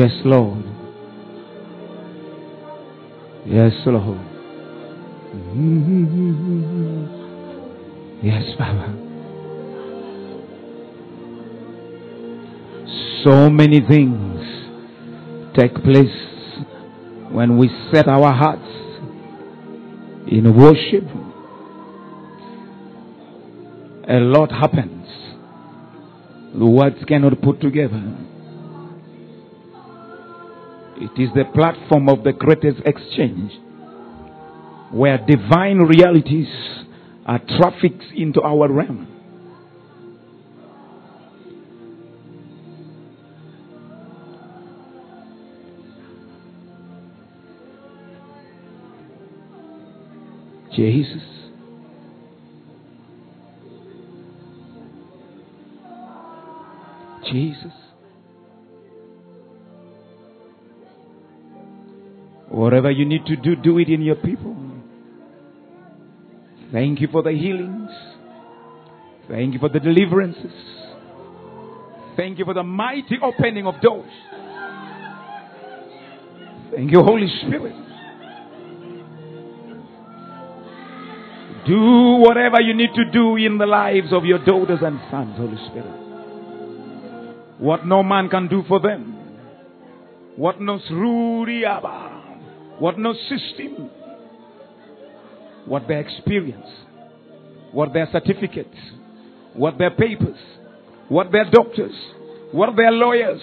[0.00, 0.64] Yes, Lord.
[3.44, 4.18] Yes, Lord.
[5.34, 7.04] Mm.
[8.22, 8.96] Yes, Baba.
[13.24, 14.40] So many things
[15.54, 16.08] take place
[17.30, 18.72] when we set our hearts
[20.32, 21.04] in worship.
[24.08, 25.06] A lot happens.
[26.58, 28.16] The words cannot put together.
[31.00, 33.52] It is the platform of the greatest exchange
[34.92, 36.48] where divine realities
[37.24, 39.06] are trafficked into our realm.
[50.76, 51.22] Jesus.
[57.30, 57.89] Jesus.
[62.80, 64.56] Whatever you need to do, do it in your people.
[66.72, 67.90] Thank you for the healings.
[69.28, 70.50] Thank you for the deliverances.
[72.16, 74.10] Thank you for the mighty opening of doors.
[76.74, 77.74] Thank you, Holy Spirit.
[81.66, 85.58] Do whatever you need to do in the lives of your daughters and sons, Holy
[85.68, 86.00] Spirit.
[87.58, 89.18] What no man can do for them.
[90.36, 92.19] What no sruriaba.
[92.80, 93.90] What no system.
[95.66, 96.66] What their experience.
[97.72, 98.76] What their certificates.
[99.54, 100.38] What their papers.
[101.08, 101.94] What their doctors.
[102.52, 103.42] What their lawyers.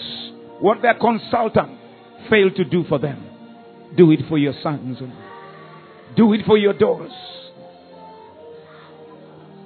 [0.59, 1.79] What their consultant
[2.29, 3.23] failed to do for them.
[3.95, 4.97] Do it for your sons.
[6.15, 7.11] Do it for your daughters.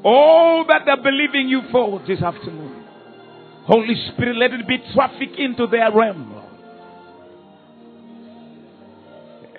[0.03, 2.83] All that they're believing you for this afternoon.
[3.65, 6.41] Holy Spirit, let it be traffic into their realm.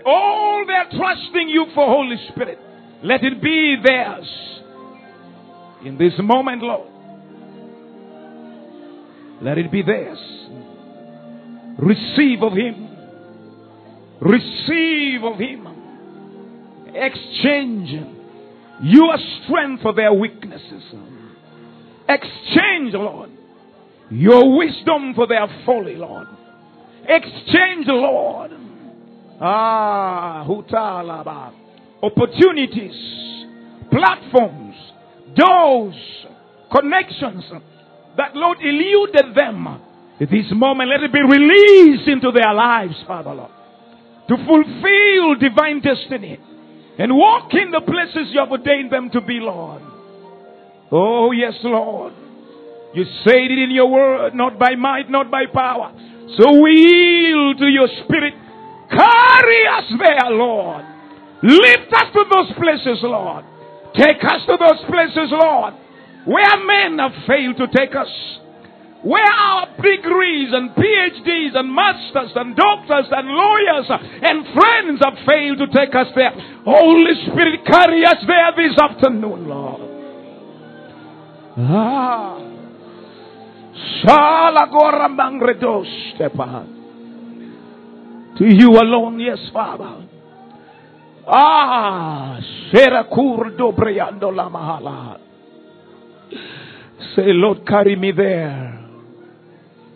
[0.04, 2.58] All they're trusting you for, Holy Spirit,
[3.02, 4.28] let it be theirs.
[5.84, 6.88] In this moment, Lord.
[9.42, 10.18] Let it be theirs.
[11.78, 12.88] Receive of Him.
[14.20, 15.66] Receive of Him.
[16.94, 17.90] Exchange
[18.82, 20.82] your strength for their weaknesses.
[22.08, 23.30] Exchange, Lord,
[24.10, 26.28] your wisdom for their folly, Lord.
[27.08, 28.50] Exchange, Lord.
[29.40, 31.52] Ah, hutalaba.
[32.02, 33.46] Opportunities,
[33.90, 34.74] platforms,
[35.36, 35.94] doors,
[36.70, 37.44] connections
[38.16, 39.66] that, Lord, eluded them.
[40.20, 43.50] At this moment, let it be released into their lives, Father, Lord,
[44.28, 46.38] to fulfill divine destiny
[46.98, 49.82] and walk in the places you have ordained them to be, Lord.
[50.92, 52.12] Oh, yes, Lord.
[52.94, 55.92] You said it in your word, not by might, not by power.
[56.38, 58.34] So we yield to your spirit.
[58.92, 60.84] Carry us there, Lord.
[61.42, 63.44] Lift us to those places, Lord.
[63.96, 65.74] Take us to those places, Lord,
[66.24, 68.08] where men have failed to take us.
[69.02, 75.58] Where our degrees and PhDs and masters and doctors and lawyers and friends have failed
[75.58, 76.30] to take us there.
[76.64, 79.80] Holy Spirit, carry us there this afternoon, Lord.
[81.58, 82.38] Ah.
[88.42, 90.04] To you alone, yes, Father.
[91.28, 92.40] Ah.
[97.14, 98.84] Say, Lord, carry me there.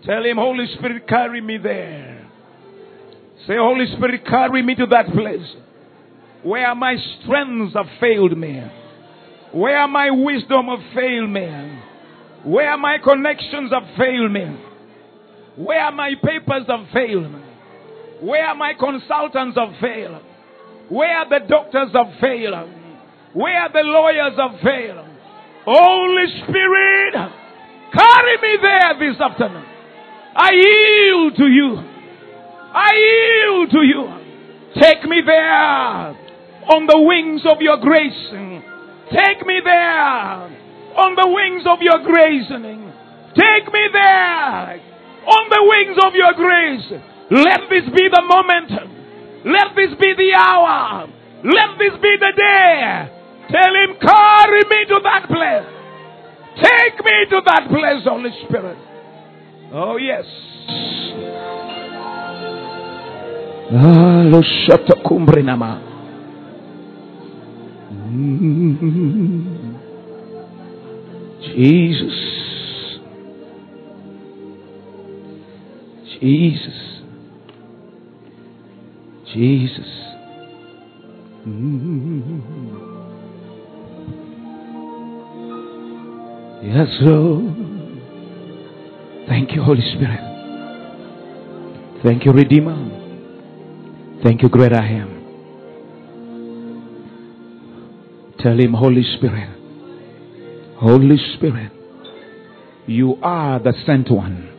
[0.05, 2.29] Tell him, Holy Spirit, carry me there.
[3.49, 5.57] Say, Holy Spirit, carry me to that place
[6.45, 8.63] where my strengths have failed me,
[9.51, 11.81] where my wisdom have failed me,
[12.45, 14.57] where my connections have failed me,
[15.57, 17.46] where my papers have failed me,
[18.21, 20.23] where my consultants have failed,
[20.89, 22.69] where the doctors have failed,
[23.35, 25.07] where the lawyers have failed.
[25.65, 27.15] Holy Spirit,
[27.93, 29.65] carry me there this afternoon.
[30.37, 31.77] I yield to you.
[32.73, 34.09] I yield to you.
[34.81, 36.15] Take me there
[36.69, 38.31] on the wings of your grace.
[39.11, 40.57] Take me there
[40.97, 42.49] on the wings of your grace.
[42.49, 44.81] Take me there
[45.27, 47.03] on the wings of your grace.
[47.31, 48.71] Let this be the moment.
[49.45, 51.09] Let this be the hour.
[51.45, 53.11] Let this be the day.
[53.51, 55.77] Tell him, carry me to that place.
[56.57, 58.79] Take me to that place, Holy Spirit.
[59.73, 60.25] Oh, yes.
[71.55, 72.17] Jesus.
[76.21, 76.96] Jesus.
[79.33, 79.87] Jesus.
[81.47, 82.83] Mm.
[86.63, 87.55] Yes, Lord.
[89.29, 90.21] Thank you, Holy Spirit.
[92.03, 92.77] Thank you, Redeemer.
[94.23, 95.17] Thank you, great I am.
[98.41, 99.49] Tell him, Holy Spirit,
[100.77, 101.73] Holy Spirit,
[102.87, 104.53] you are the sent one.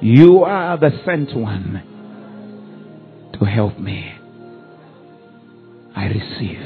[0.00, 1.95] You are the sent one
[3.38, 4.12] to help me.
[5.94, 6.60] I receive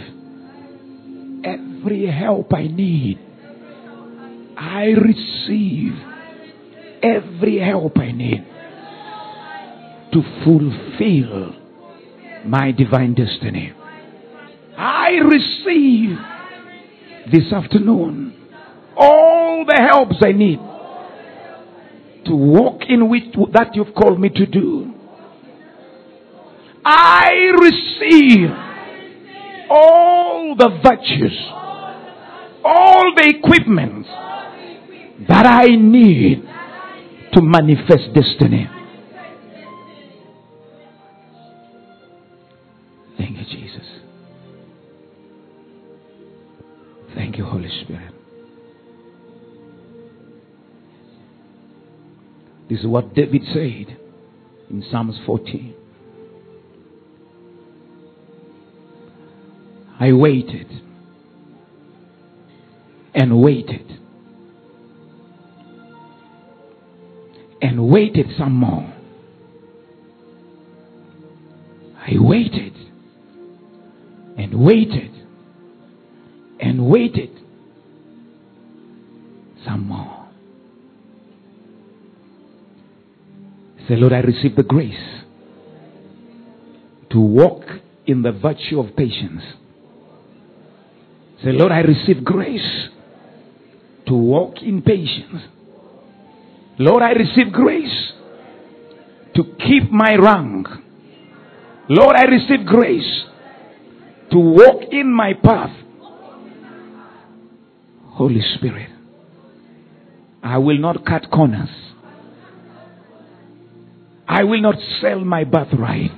[1.44, 3.18] every help I need.
[4.56, 5.92] I receive
[7.02, 8.46] every help I need
[10.12, 11.54] to fulfill
[12.44, 13.72] my divine destiny.
[14.76, 16.18] I receive
[17.32, 18.36] this afternoon
[18.96, 20.58] all the helps I need
[22.26, 24.79] to walk in which that you've called me to do.
[27.52, 28.50] Receive
[29.70, 31.38] all the virtues,
[32.64, 34.06] all the equipment
[35.28, 36.42] that I need
[37.32, 38.68] to manifest destiny.
[43.16, 43.86] Thank you, Jesus.
[47.14, 48.14] Thank you, Holy Spirit.
[52.68, 53.98] This is what David said
[54.70, 55.74] in Psalms 14.
[60.00, 60.66] I waited
[63.14, 63.98] and waited
[67.60, 68.94] and waited some more.
[71.98, 72.72] I waited
[74.38, 75.10] and waited
[76.60, 77.38] and waited
[79.66, 80.28] some more.
[83.86, 84.94] Say, Lord, I receive the grace
[87.10, 87.64] to walk
[88.06, 89.42] in the virtue of patience.
[91.42, 92.88] Say, Lord, I receive grace
[94.06, 95.42] to walk in patience.
[96.78, 98.12] Lord, I receive grace
[99.34, 100.66] to keep my rank.
[101.88, 103.24] Lord, I receive grace
[104.32, 105.76] to walk in my path.
[108.08, 108.90] Holy Spirit,
[110.42, 111.70] I will not cut corners.
[114.28, 116.10] I will not sell my birthright.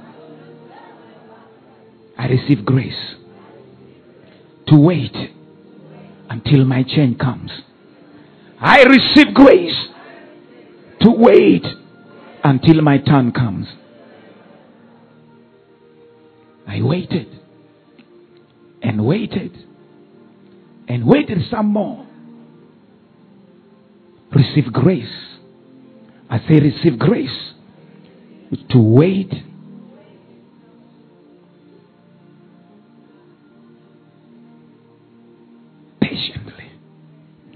[2.18, 3.14] I receive grace
[4.72, 5.14] to wait
[6.30, 7.50] until my change comes.
[8.58, 9.88] I receive grace
[11.02, 11.64] to wait
[12.42, 13.66] until my turn comes.
[16.66, 17.28] I waited
[18.82, 19.52] and waited
[20.88, 22.06] and waited some more.
[24.34, 25.36] Receive grace.
[26.30, 27.52] I say, receive grace
[28.70, 29.32] to wait.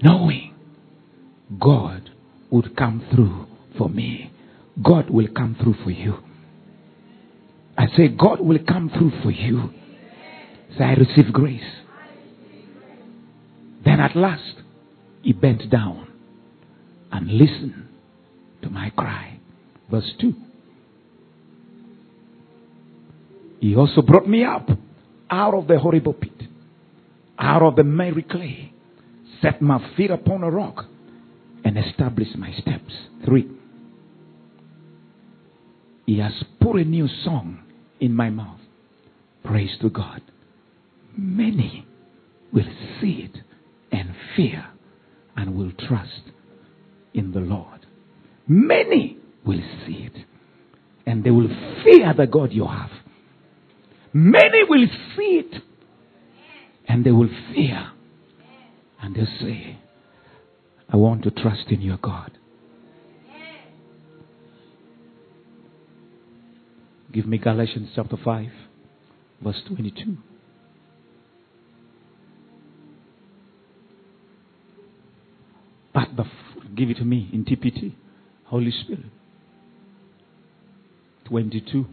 [0.03, 0.55] Knowing
[1.61, 2.11] God
[2.51, 3.47] would come through
[3.79, 4.31] for me.
[4.83, 6.19] God will come through for you.
[7.79, 9.71] I say, God will come through for you.
[10.77, 11.61] Say, I receive grace.
[13.85, 14.63] Then at last,
[15.23, 16.09] he bent down
[17.13, 17.89] and listened
[18.63, 19.39] to my cry.
[19.91, 20.35] Verse 2.
[23.61, 24.69] He also brought me up
[25.31, 26.43] out of the horrible pit,
[27.39, 28.73] out of the miry clay,
[29.43, 30.87] set my feet upon a rock,
[31.65, 32.93] and established my steps.
[33.25, 33.45] 3.
[36.07, 37.65] He has put a new song
[37.99, 38.61] in my mouth.
[39.45, 40.23] Praise to God.
[41.17, 41.85] Many
[42.53, 42.69] will
[43.01, 43.43] see it
[43.91, 44.67] and fear
[45.37, 46.23] and will trust
[47.15, 47.87] in the Lord.
[48.47, 50.25] Many will see it
[51.05, 51.49] and they will
[51.83, 52.91] fear the God you have.
[54.13, 55.63] Many will see it
[56.87, 57.91] and they will fear
[59.07, 59.79] and they'll say,
[60.89, 62.33] I want to trust in your God.
[67.13, 68.49] Give me Galatians chapter 5,
[69.45, 70.17] verse 22.
[75.95, 76.25] But the
[76.75, 77.95] give it to me in TPT.
[78.47, 79.07] Holy Spirit.
[81.27, 81.87] 22.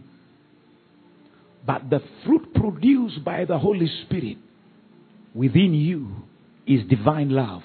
[1.64, 4.38] But the fruit produced by the Holy Spirit
[5.32, 6.24] within you
[6.66, 7.62] is divine love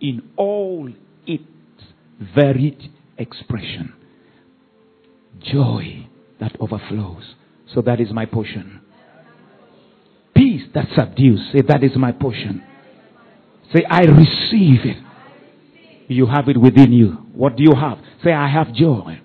[0.00, 0.90] in all
[1.26, 1.44] its
[2.34, 3.92] varied expression.
[5.40, 6.06] Joy
[6.40, 7.34] that overflows.
[7.74, 8.80] So that is my portion.
[10.34, 11.40] Peace that subdues.
[11.52, 12.62] Say, that is my portion.
[13.74, 15.02] Say, I receive it.
[16.08, 17.12] You have it within you.
[17.32, 17.98] What do you have?
[18.22, 19.20] Say, I have joy.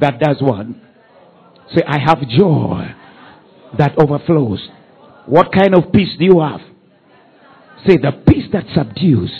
[0.00, 0.66] That does what?
[1.74, 2.94] Say, I have joy
[3.78, 4.68] that overflows.
[5.26, 6.60] What kind of peace do you have?
[7.86, 9.30] Say, the peace that subdues.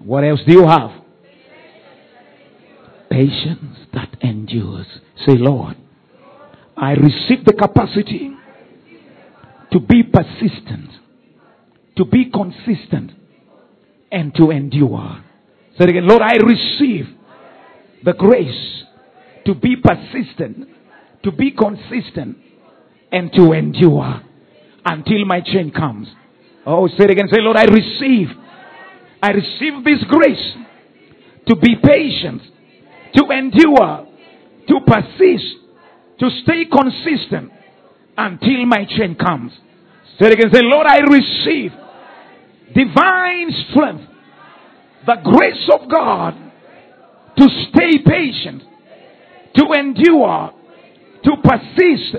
[0.00, 0.90] What else do you have?
[3.10, 4.86] Patience that endures.
[5.26, 5.76] Say, Lord,
[6.76, 8.32] I receive the capacity
[9.72, 10.90] to be persistent,
[11.96, 13.12] to be consistent,
[14.12, 15.24] and to endure.
[15.78, 17.06] Say again, Lord, I receive
[18.04, 18.82] the grace
[19.46, 20.68] to be persistent,
[21.22, 22.36] to be consistent,
[23.10, 24.20] and to endure
[24.84, 26.08] until my change comes.
[26.66, 27.28] Oh, say it again.
[27.32, 28.28] Say, Lord, I receive.
[29.22, 30.54] I receive this grace
[31.48, 32.42] to be patient,
[33.16, 34.06] to endure,
[34.68, 35.44] to persist,
[36.20, 37.52] to stay consistent
[38.16, 39.52] until my change comes.
[40.18, 40.52] Say it again.
[40.52, 41.72] Say, Lord, I receive
[42.74, 44.04] divine strength,
[45.06, 46.34] the grace of God
[47.36, 48.62] to stay patient,
[49.56, 50.52] to endure,
[51.24, 52.16] to persist,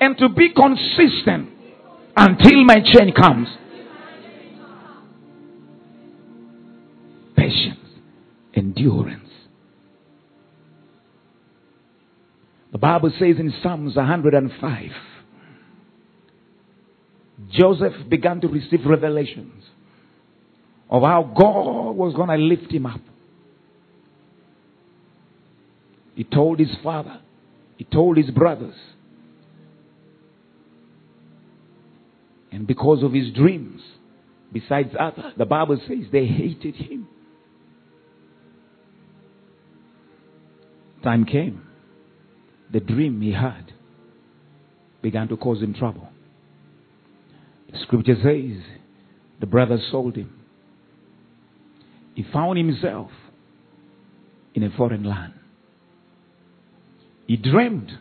[0.00, 1.50] and to be consistent
[2.16, 3.48] until my change comes.
[8.58, 9.30] Endurance.
[12.72, 14.90] The Bible says in Psalms 105
[17.50, 19.64] Joseph began to receive revelations
[20.90, 23.00] of how God was going to lift him up.
[26.14, 27.20] He told his father,
[27.76, 28.74] he told his brothers.
[32.50, 33.80] And because of his dreams,
[34.52, 37.06] besides other, the Bible says they hated him.
[41.02, 41.62] Time came.
[42.72, 43.72] The dream he had
[45.00, 46.08] began to cause him trouble.
[47.70, 48.62] The scripture says
[49.40, 50.34] the brothers sold him.
[52.14, 53.10] He found himself
[54.54, 55.34] in a foreign land.
[57.26, 57.92] He dreamed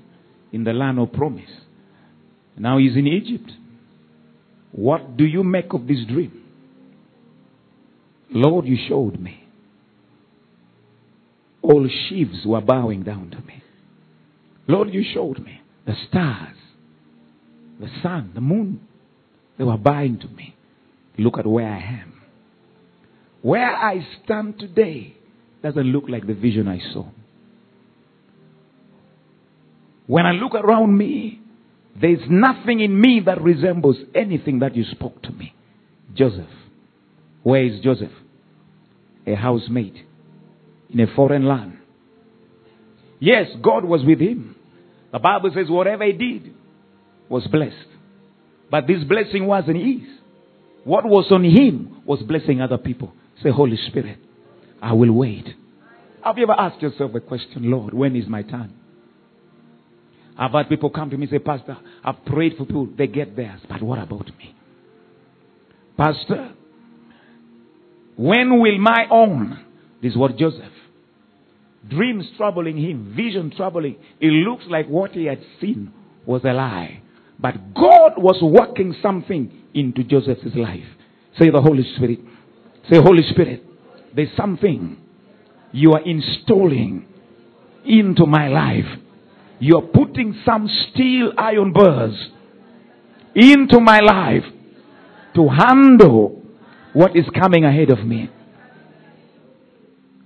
[0.52, 1.50] in the land of promise.
[2.58, 3.52] Now he's in Egypt.
[4.72, 6.44] What do you make of this dream?
[8.32, 9.47] Lord, you showed me.
[11.68, 13.62] All sheaves were bowing down to me.
[14.70, 16.56] Lord, you showed me the stars,
[17.78, 18.88] the sun, the moon.
[19.58, 20.56] They were bowing to me.
[21.18, 22.22] Look at where I am.
[23.42, 25.18] Where I stand today
[25.62, 27.06] doesn't look like the vision I saw.
[30.06, 31.42] When I look around me,
[32.00, 35.54] there's nothing in me that resembles anything that you spoke to me.
[36.14, 36.46] Joseph.
[37.44, 38.12] Where is Joseph?
[39.26, 40.06] A housemate
[40.90, 41.78] in a foreign land.
[43.20, 44.56] Yes, God was with him.
[45.12, 46.54] The Bible says whatever he did
[47.30, 47.76] was blessed.
[48.70, 50.08] But this blessing wasn't his.
[50.84, 53.14] What was on him was blessing other people.
[53.44, 54.20] Say, Holy Spirit,
[54.82, 55.46] I will wait.
[56.24, 58.74] Have you ever asked yourself a question, Lord, when is my time?
[60.38, 63.36] I've had people come to me and say, Pastor, I've prayed for people, they get
[63.36, 64.56] theirs, but what about me?
[65.98, 66.54] Pastor,
[68.18, 69.66] when will my own?
[70.02, 70.72] This is what Joseph.
[71.90, 73.96] Dreams troubling him, vision troubling.
[74.20, 75.92] It looks like what he had seen
[76.26, 77.02] was a lie.
[77.40, 80.84] But God was working something into Joseph's life.
[81.40, 82.20] Say the Holy Spirit.
[82.92, 83.64] Say, Holy Spirit,
[84.16, 84.98] there's something
[85.72, 87.06] you are installing
[87.86, 89.00] into my life
[89.60, 92.30] you're putting some steel iron bars
[93.36, 94.44] into my life
[95.36, 96.44] to handle
[96.94, 98.30] what is coming ahead of me.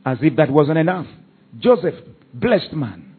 [0.05, 1.07] As if that wasn't enough.
[1.59, 1.95] Joseph,
[2.33, 3.15] blessed man.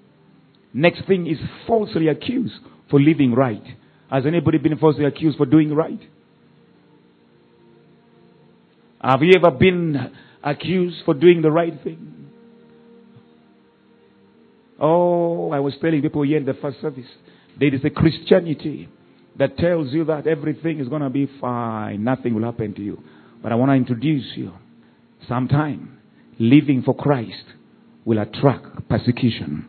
[0.74, 2.54] Next thing is falsely accused
[2.90, 3.62] for living right.
[4.10, 6.00] Has anybody been falsely accused for doing right?
[9.02, 10.12] Have you ever been
[10.42, 12.30] accused for doing the right thing?
[14.78, 17.06] Oh, I was telling people here in the first service,
[17.58, 18.88] there is a Christianity
[19.38, 23.02] that tells you that everything is going to be fine, nothing will happen to you.
[23.42, 24.52] But I want to introduce you.
[25.28, 25.98] Sometime,
[26.42, 27.44] living for Christ
[28.04, 29.68] will attract persecution.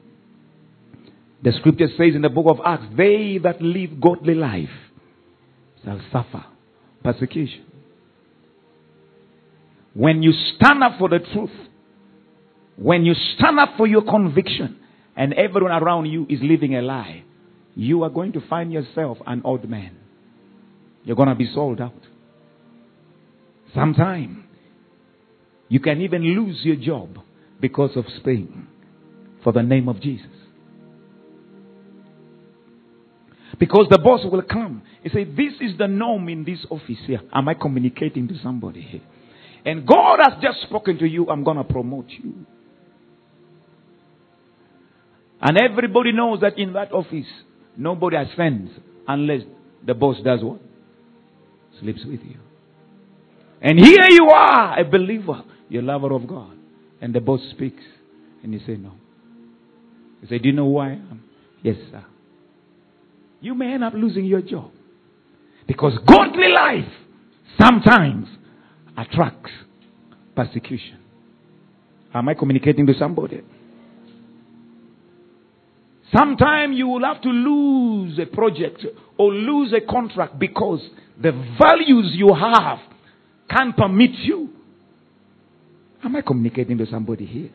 [1.44, 4.70] The scripture says in the book of Acts, they that live godly life
[5.84, 6.44] shall suffer
[7.04, 7.66] persecution.
[9.94, 11.52] When you stand up for the truth,
[12.76, 14.80] when you stand up for your conviction,
[15.16, 17.24] and everyone around you is living a lie,
[17.76, 19.96] you are going to find yourself an odd man.
[21.04, 21.94] You're going to be sold out.
[23.76, 24.43] Sometime,
[25.74, 27.18] you can even lose your job
[27.60, 28.68] because of staying
[29.44, 30.28] for the name of Jesus.
[33.58, 37.22] Because the boss will come and say, This is the norm in this office here.
[37.34, 39.02] Am I communicating to somebody here?
[39.66, 42.46] And God has just spoken to you, I'm going to promote you.
[45.42, 47.26] And everybody knows that in that office,
[47.76, 48.70] nobody has friends
[49.08, 49.42] unless
[49.84, 50.62] the boss does what?
[51.80, 52.38] Sleeps with you.
[53.60, 55.42] And here you are, a believer,
[55.74, 56.56] you're a lover of God.
[57.02, 57.82] And the boss speaks,
[58.44, 58.92] and you say, No.
[60.22, 61.24] You say, Do you know who I am?
[61.64, 62.06] Yes, sir.
[63.42, 64.70] You may end up losing your job.
[65.68, 66.92] Because godly life
[67.60, 68.28] sometimes
[68.96, 69.50] attracts
[70.36, 71.00] persecution.
[72.14, 73.42] Am I communicating to somebody?
[76.16, 78.86] Sometimes you will have to lose a project
[79.18, 80.82] or lose a contract because
[81.20, 82.78] the values you have
[83.50, 84.50] can't permit you.
[86.04, 87.50] Am I communicating to somebody here?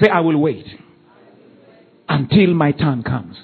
[0.00, 0.66] Say, I will wait
[2.08, 3.36] until my turn comes.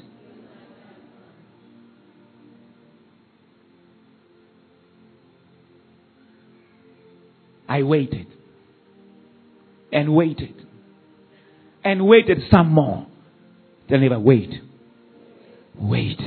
[7.69, 8.27] I waited
[9.93, 10.55] and waited
[11.85, 13.07] and waited some more.
[13.89, 14.51] Tell neighbor, wait.
[15.79, 16.19] Wait.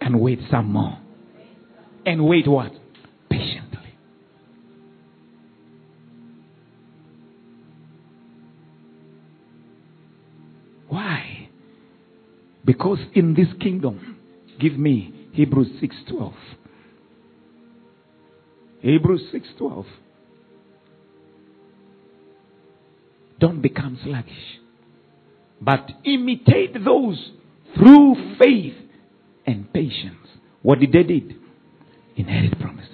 [0.00, 0.98] And wait some more.
[2.06, 2.72] And wait what?
[12.66, 14.18] Because in this kingdom,
[14.60, 16.34] give me Hebrews 6:12.
[18.80, 19.86] Hebrews 6:12.
[23.38, 24.58] Don't become sluggish.
[25.60, 27.32] But imitate those
[27.74, 28.74] through faith
[29.46, 30.26] and patience.
[30.62, 31.36] What did they did?
[32.16, 32.88] Inherit promise.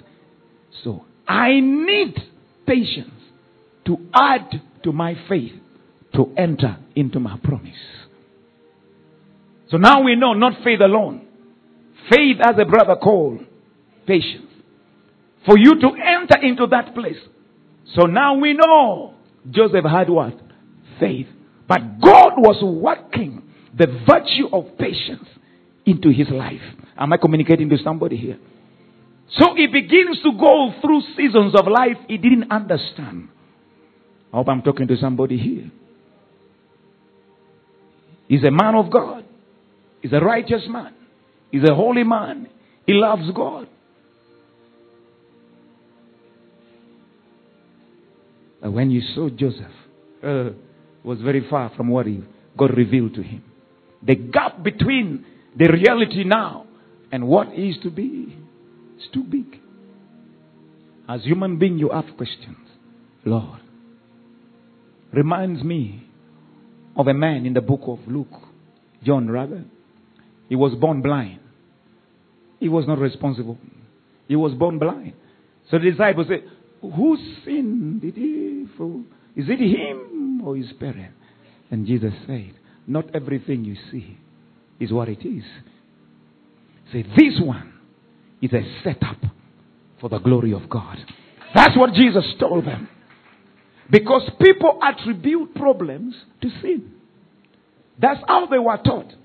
[0.83, 2.21] So I need
[2.67, 3.09] patience
[3.85, 5.53] to add to my faith
[6.13, 8.02] to enter into my promise.
[9.73, 11.25] So now we know not faith alone.
[12.07, 13.39] Faith as a brother called
[14.05, 14.51] patience.
[15.47, 17.17] For you to enter into that place.
[17.95, 19.15] So now we know
[19.49, 20.39] Joseph had what?
[20.99, 21.25] Faith.
[21.67, 23.41] But God was working
[23.75, 25.27] the virtue of patience
[25.87, 26.61] into his life.
[26.95, 28.37] Am I communicating to somebody here?
[29.39, 33.29] So he begins to go through seasons of life he didn't understand.
[34.31, 35.71] I hope I'm talking to somebody here.
[38.27, 39.22] He's a man of God.
[40.03, 40.93] He's a righteous man.
[41.49, 42.49] He's a holy man.
[42.85, 43.69] He loves God.
[48.61, 49.71] But when you saw Joseph,
[50.21, 50.49] uh,
[51.05, 52.21] was very far from what he,
[52.57, 53.43] God revealed to him.
[54.05, 55.25] The gap between
[55.57, 56.67] the reality now
[57.09, 58.35] and what is to be
[58.97, 59.57] is too big.
[61.07, 62.57] As human being, you ask questions.
[63.23, 63.61] Lord,
[65.13, 66.09] reminds me
[66.97, 68.41] of a man in the book of Luke,
[69.05, 69.63] John rather.
[70.53, 71.39] He was born blind.
[72.59, 73.57] He was not responsible.
[74.27, 75.13] He was born blind.
[75.71, 76.43] So the disciples said,
[76.79, 79.01] Whose sin did he for?
[79.35, 81.15] Is it him or his parent?
[81.71, 82.53] And Jesus said,
[82.85, 84.15] Not everything you see
[84.79, 85.43] is what it is.
[86.91, 87.73] Say, this one
[88.39, 89.17] is a setup
[89.99, 90.99] for the glory of God.
[91.55, 92.87] That's what Jesus told them.
[93.89, 96.13] Because people attribute problems
[96.43, 96.91] to sin.
[97.99, 99.15] That's how they were taught.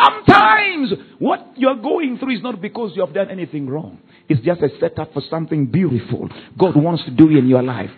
[0.00, 3.98] Sometimes what you're going through is not because you have done anything wrong.
[4.28, 7.90] It's just a setup for something beautiful God wants to do in your life.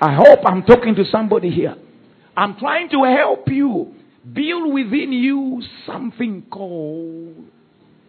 [0.00, 1.76] I hope I'm talking to somebody here.
[2.36, 3.94] I'm trying to help you
[4.32, 7.34] build within you something called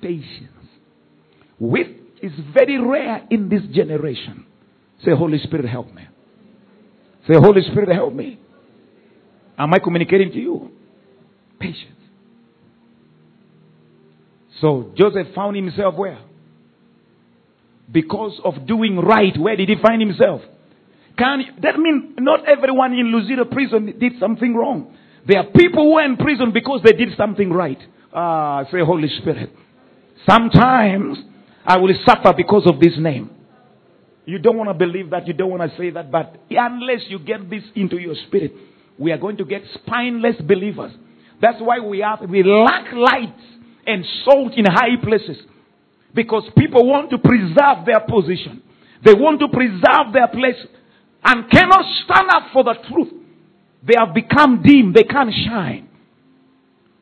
[0.01, 0.49] patience,
[1.59, 1.87] which
[2.21, 4.45] is very rare in this generation.
[5.03, 6.07] Say, Holy Spirit, help me.
[7.27, 8.39] Say, Holy Spirit, help me.
[9.57, 10.71] Am I communicating to you?
[11.59, 11.94] Patience.
[14.61, 16.19] So Joseph found himself where?
[17.91, 19.37] Because of doing right.
[19.37, 20.41] Where did he find himself?
[21.17, 24.95] Can that mean not everyone in Luzira prison did something wrong?
[25.27, 27.79] There are people who are in prison because they did something right.
[28.13, 29.51] Ah, say Holy Spirit.
[30.29, 31.17] Sometimes
[31.65, 33.29] I will suffer because of this name.
[34.25, 37.19] You don't want to believe that, you don't want to say that, but unless you
[37.19, 38.53] get this into your spirit,
[38.97, 40.91] we are going to get spineless believers.
[41.41, 43.35] That's why we have we lack light
[43.85, 45.37] and salt in high places.
[46.13, 48.63] Because people want to preserve their position.
[49.03, 50.57] They want to preserve their place
[51.23, 53.13] and cannot stand up for the truth.
[53.85, 54.93] They have become dim.
[54.93, 55.89] They can't shine.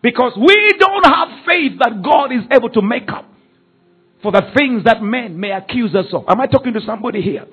[0.01, 3.25] Because we don't have faith that God is able to make up
[4.21, 6.25] for the things that men may accuse us of.
[6.27, 7.45] Am I talking to somebody here?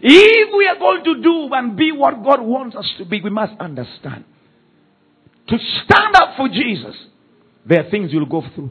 [0.00, 3.30] If we are going to do and be what God wants us to be, we
[3.30, 4.24] must understand.
[5.48, 6.94] To stand up for Jesus,
[7.66, 8.70] there are things you'll go through.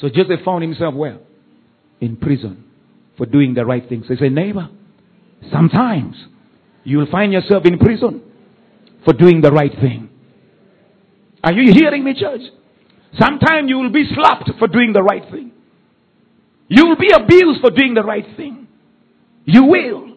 [0.00, 1.18] So Joseph found himself where?
[2.00, 2.64] In prison
[3.16, 4.02] for doing the right thing.
[4.06, 4.68] So he said, neighbor,
[5.52, 6.16] sometimes
[6.84, 8.22] you'll find yourself in prison
[9.04, 10.08] for doing the right thing.
[11.44, 12.40] Are you hearing me, church?
[13.18, 15.52] Sometimes you will be slapped for doing the right thing.
[16.68, 18.68] You will be abused for doing the right thing.
[19.44, 20.16] You will.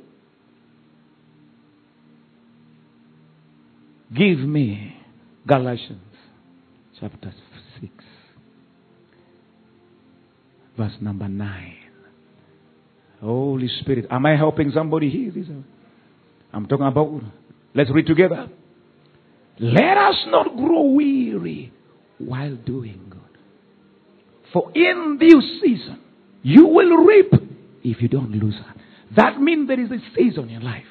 [4.15, 4.95] Give me
[5.47, 6.12] Galatians
[7.03, 7.33] chapter
[7.81, 7.91] 6,
[10.77, 11.77] verse number 9.
[13.19, 14.05] Holy Spirit.
[14.09, 15.33] Am I helping somebody here?
[16.53, 17.21] I'm talking about,
[17.75, 18.47] let's read together.
[19.59, 21.73] Let us not grow weary
[22.19, 23.19] while doing good.
[24.53, 25.99] For in this season,
[26.41, 27.33] you will reap
[27.83, 28.77] if you don't lose heart.
[29.13, 30.85] That means there is a season in life.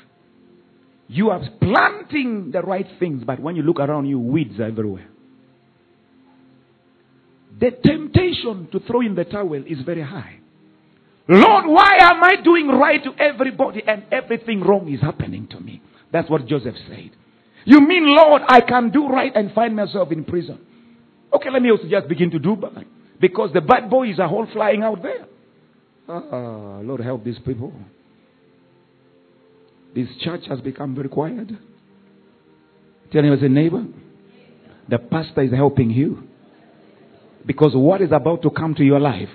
[1.09, 5.09] You are planting the right things, but when you look around you, weeds are everywhere.
[7.61, 10.39] The temptation to throw in the towel is very high.
[11.29, 15.81] Lord, why am I doing right to everybody and everything wrong is happening to me?
[16.13, 17.11] That's what Joseph said.
[17.65, 20.59] You mean, Lord, I can do right and find myself in prison?
[21.33, 22.85] Okay, let me also just begin to do bad.
[23.21, 25.27] Because the bad boys are all flying out there.
[26.09, 27.73] Ah, Lord, help these people.
[29.95, 31.49] This church has become very quiet.
[33.13, 33.85] Tell him as a neighbor,
[34.89, 36.25] the pastor is helping you.
[37.47, 39.29] Because what is about to come to your life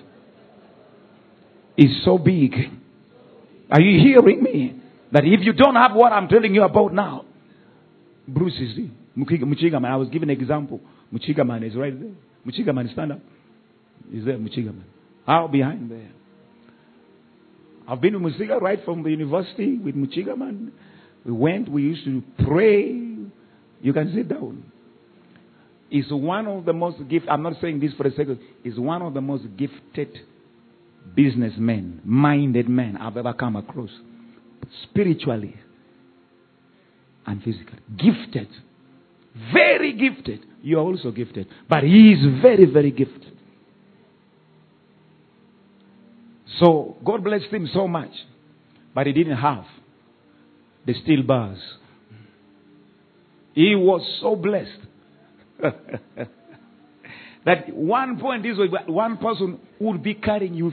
[1.77, 2.53] is so big.
[3.69, 4.81] Are you hearing me?
[5.11, 7.25] That if you don't have what I'm telling you about now,
[8.27, 8.77] Bruce is
[9.17, 9.85] Muchigaman.
[9.85, 10.81] I was giving an example.
[11.13, 12.11] Muchigaman is right there.
[12.45, 13.19] Muchigaman, stand up.
[14.13, 14.83] Is there Muchigaman?
[15.27, 16.11] Out behind there.
[17.87, 20.71] I've been to Musiga right from the university with Muchigaman.
[21.25, 22.85] We went, we used to pray.
[23.81, 24.71] You can sit down.
[25.89, 29.01] Is one of the most gifted, I'm not saying this for a second, is one
[29.01, 30.09] of the most gifted
[31.15, 33.89] businessmen, minded men I've ever come across.
[34.83, 35.55] Spiritually
[37.25, 37.79] and physically.
[37.95, 38.49] Gifted.
[39.53, 40.45] Very gifted.
[40.61, 41.47] You are also gifted.
[41.69, 43.37] But he is very, very gifted.
[46.59, 48.11] So God blessed him so much.
[48.93, 49.65] But he didn't have
[50.85, 51.59] the steel bars.
[53.53, 54.79] He was so blessed
[57.45, 60.71] that one point is one person would be carrying you.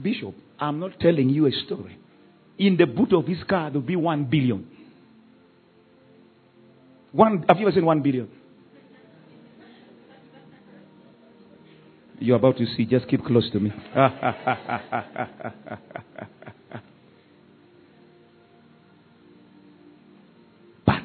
[0.00, 1.98] Bishop, I'm not telling you a story.
[2.58, 4.66] In the boot of his car, there will be one billion.
[7.12, 8.28] One, have you ever seen one billion?
[12.20, 12.84] You're about to see.
[12.84, 13.72] Just keep close to me.
[20.84, 21.02] but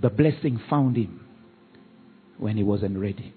[0.00, 1.27] the blessing found him
[2.38, 3.34] when he wasn't ready.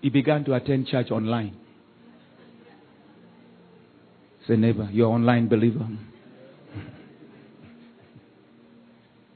[0.00, 1.56] He began to attend church online.
[4.48, 5.86] Say, neighbor, you're online believer.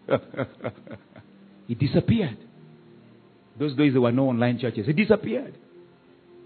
[1.68, 2.38] he disappeared.
[3.59, 4.87] Those days there were no online churches.
[4.87, 5.57] He disappeared.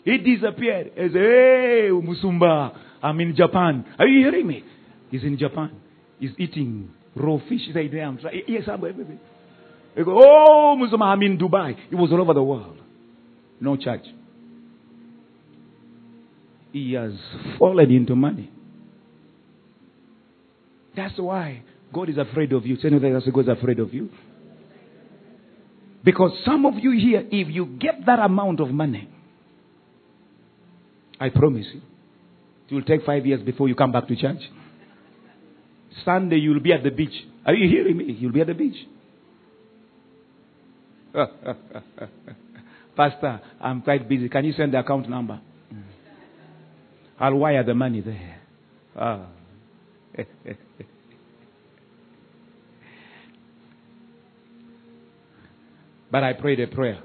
[0.05, 0.93] He disappeared.
[0.95, 3.85] He said, Hey, Musumba, I'm in Japan.
[3.99, 4.65] Are you hearing me?
[5.11, 5.73] He's in Japan.
[6.19, 7.63] He's eating raw fish.
[7.67, 8.19] He said, I'm.
[8.47, 9.21] Yes, I'm everything.
[9.97, 11.77] He go, Oh, Musumba, I'm in Dubai.
[11.91, 12.79] It was all over the world.
[13.61, 14.07] No church.
[16.73, 17.13] He has
[17.59, 18.51] fallen into money.
[20.95, 22.77] That's why God is afraid of you.
[22.77, 24.11] Say no, that's God is afraid of you.
[26.05, 29.09] Because some of you here, if you get that amount of money,
[31.21, 31.81] I promise you,
[32.71, 34.41] it will take five years before you come back to church.
[36.05, 37.15] Sunday, you'll be at the beach.
[37.45, 38.17] Are you hearing me?
[38.19, 38.77] You'll be at the beach.
[42.97, 44.29] Pastor, I'm quite busy.
[44.29, 45.41] Can you send the account number?
[47.19, 48.41] I'll wire the money there.
[48.97, 49.27] Ah.
[56.11, 57.03] but I prayed a prayer.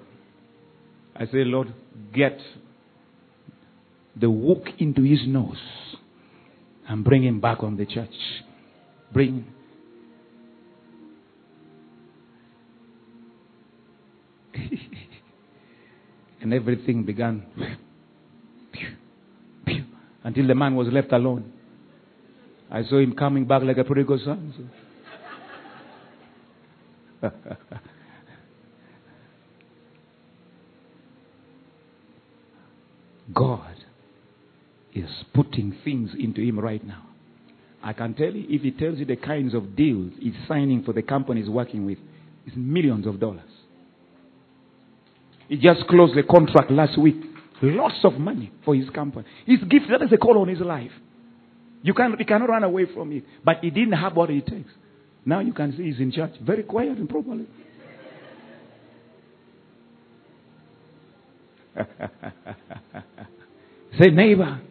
[1.15, 1.73] I said, Lord,
[2.13, 2.39] get
[4.15, 5.57] the hook into his nose
[6.87, 8.09] and bring him back on the church.
[9.13, 9.45] Bring
[16.41, 17.45] and everything began
[20.23, 21.51] until the man was left alone.
[22.71, 24.69] I saw him coming back like a prodigal son.
[33.33, 33.75] God
[34.93, 37.12] is putting things into him right now.
[37.83, 40.93] I can tell you, if he tells you the kinds of deals he's signing for
[40.93, 41.97] the company he's working with,
[42.45, 43.41] it's millions of dollars.
[45.49, 47.17] He just closed the contract last week.
[47.61, 49.25] Lots of money for his company.
[49.45, 50.91] His gift, that is a call on his life.
[51.81, 53.25] You, can, you cannot run away from it.
[53.43, 54.71] But he didn't have what it takes.
[55.25, 56.31] Now you can see he's in church.
[56.41, 57.45] Very quiet and properly.
[64.01, 64.61] Say, neighbor,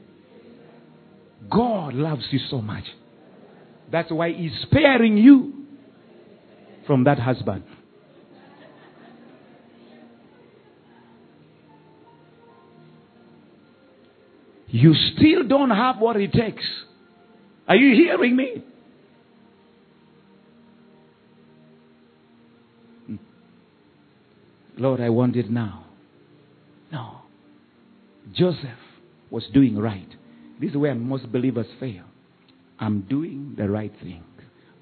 [1.51, 2.85] God loves you so much.
[3.93, 5.53] That's why He's sparing you
[6.87, 7.63] from that husband.
[14.69, 16.65] You still don't have what it takes.
[17.69, 18.63] Are you hearing me?
[23.07, 23.17] Hmm.
[24.79, 25.85] Lord, I want it now.
[26.91, 27.19] No.
[28.35, 28.71] Joseph
[29.31, 30.09] was doing right.
[30.59, 32.05] This is where most believers fail.
[32.79, 34.25] I'm doing the right thing,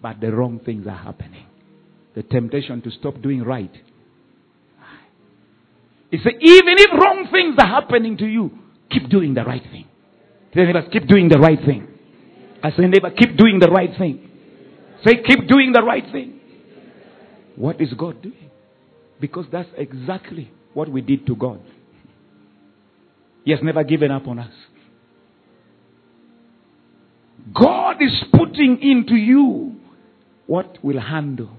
[0.00, 1.46] but the wrong things are happening.
[2.14, 3.72] The temptation to stop doing right.
[6.10, 8.50] It's a, even if wrong things are happening to you,
[8.90, 9.86] keep doing the right thing.
[10.54, 11.86] Neighbors, keep doing the right thing.
[12.62, 14.28] I say, neighbor, keep doing the right thing.
[15.04, 16.40] Say, keep doing the right thing.
[17.56, 18.50] What is God doing?
[19.20, 21.60] Because that's exactly what we did to God.
[23.44, 24.52] He has never given up on us.
[27.54, 29.76] God is putting into you
[30.46, 31.50] what will handle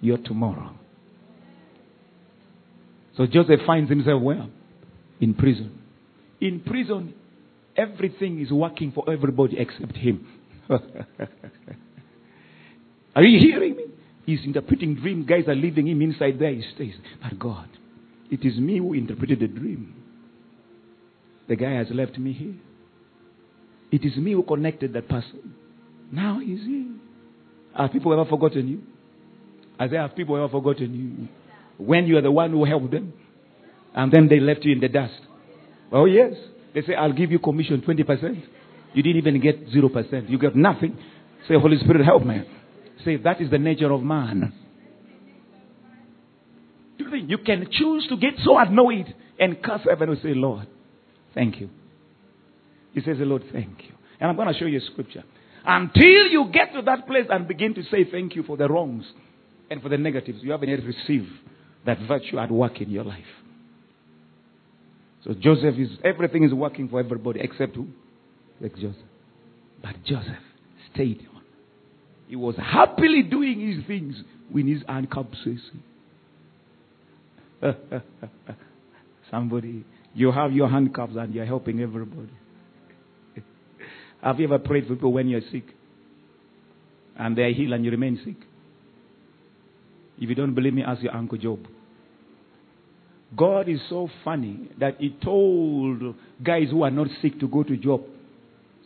[0.00, 0.72] your tomorrow.
[3.16, 4.46] So Joseph finds himself where?
[5.20, 5.78] In prison.
[6.40, 7.14] In prison,
[7.76, 10.26] everything is working for everybody except him.
[13.14, 13.84] are you hearing me?
[14.26, 15.24] He's interpreting dream.
[15.24, 16.52] Guys are leaving him inside there.
[16.52, 16.94] He stays.
[17.22, 17.68] But God,
[18.30, 19.94] it is me who interpreted the dream.
[21.48, 22.56] The guy has left me here.
[23.90, 25.54] It is me who connected that person.
[26.10, 26.86] Now he's here.
[27.76, 28.82] Have people ever forgotten you?
[29.78, 31.28] I say, have people ever forgotten you?
[31.84, 33.12] When you are the one who helped them.
[33.94, 35.14] And then they left you in the dust.
[35.92, 36.32] Oh, yes.
[36.74, 38.42] They say, I'll give you commission 20%.
[38.94, 40.30] You didn't even get 0%.
[40.30, 40.98] You got nothing.
[41.48, 42.42] Say, Holy Spirit, help me.
[43.04, 44.52] Say, that is the nature of man.
[46.98, 50.66] You can choose to get so annoyed and curse heaven and say, Lord,
[51.36, 51.68] Thank you.
[52.96, 53.92] He says, Lord, thank you.
[54.18, 55.22] And I'm going to show you a scripture.
[55.66, 59.04] Until you get to that place and begin to say thank you for the wrongs
[59.70, 61.28] and for the negatives, you haven't yet received
[61.84, 63.18] that virtue at work in your life.
[65.24, 67.88] So Joseph is, everything is working for everybody except who?
[68.62, 68.96] Like Joseph.
[69.82, 70.32] But Joseph
[70.94, 71.42] stayed on.
[72.28, 74.16] He was happily doing his things
[74.50, 75.36] with his handcuffs.
[79.30, 82.30] Somebody you have your handcuffs and you're helping everybody.
[84.26, 85.64] Have you ever prayed for people when you're sick?
[87.16, 88.36] And they're healed and you remain sick?
[90.18, 91.60] If you don't believe me, ask your Uncle Job.
[93.36, 97.76] God is so funny that He told guys who are not sick to go to
[97.76, 98.02] Job.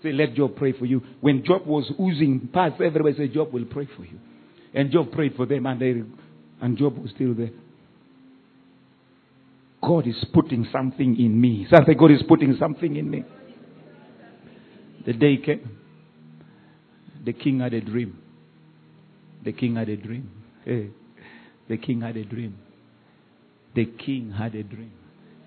[0.02, 1.02] Say, let Job pray for you.
[1.22, 4.18] When Job was oozing past, everybody said, Job will pray for you.
[4.74, 6.02] And Job prayed for them, and, they,
[6.60, 7.50] and Job was still there.
[9.82, 11.66] God is putting something in me.
[11.70, 13.24] Something God is putting something in me.
[15.06, 15.78] The day came.
[17.24, 18.18] The king had a dream.
[19.44, 20.30] The king had a dream.
[20.64, 20.90] Hey.
[21.68, 22.58] The king had a dream.
[23.74, 24.92] The king had a dream.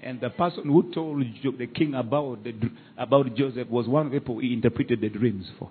[0.02, 1.24] And the person who told
[1.58, 2.54] the king about, the,
[2.98, 5.70] about Joseph was one of the people he interpreted the dreams for.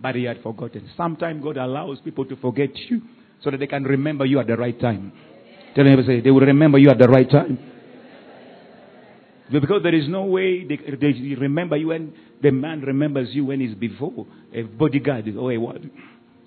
[0.00, 0.90] But he had forgotten.
[0.96, 3.02] Sometimes God allows people to forget you
[3.42, 5.12] so that they can remember you at the right time.
[5.74, 7.58] Tell them, say, they will remember you at the right time.
[9.60, 13.60] Because there is no way they, they remember you when the man remembers you when
[13.60, 15.80] he's before a bodyguard or a what?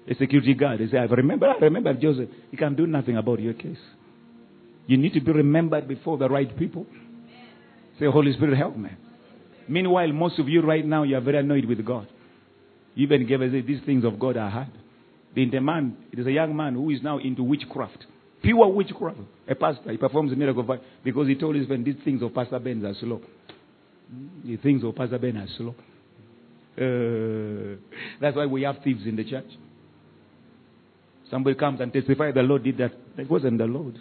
[0.10, 0.80] A security guard.
[0.80, 2.30] They say, I remember, I remember Joseph.
[2.52, 3.78] He can do nothing about your case.
[4.88, 6.86] You need to be remembered before the right people.
[8.00, 8.90] Say, Holy Spirit, help me.
[9.68, 12.08] Meanwhile, most of you right now, you are very annoyed with God.
[12.94, 14.72] You even gave us these things of God are hard.
[15.36, 18.06] The man, it is a young man who is now into witchcraft.
[18.46, 19.18] Pure witchcraft.
[19.48, 22.60] A pastor, he performs a miracle because he told his friend, these things of Pastor
[22.60, 23.20] Ben are slow.
[24.46, 25.74] The things of Pastor Ben are slow.
[26.78, 27.78] Uh,
[28.22, 29.50] that's why we have thieves in the church.
[31.32, 32.92] Somebody comes and testifies the Lord did that.
[33.18, 33.98] That wasn't the Lord.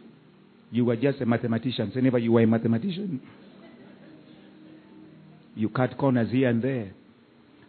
[0.71, 1.91] You were just a mathematician.
[1.95, 3.23] Say never you were a mathematician.
[5.55, 6.93] You cut corners here and there.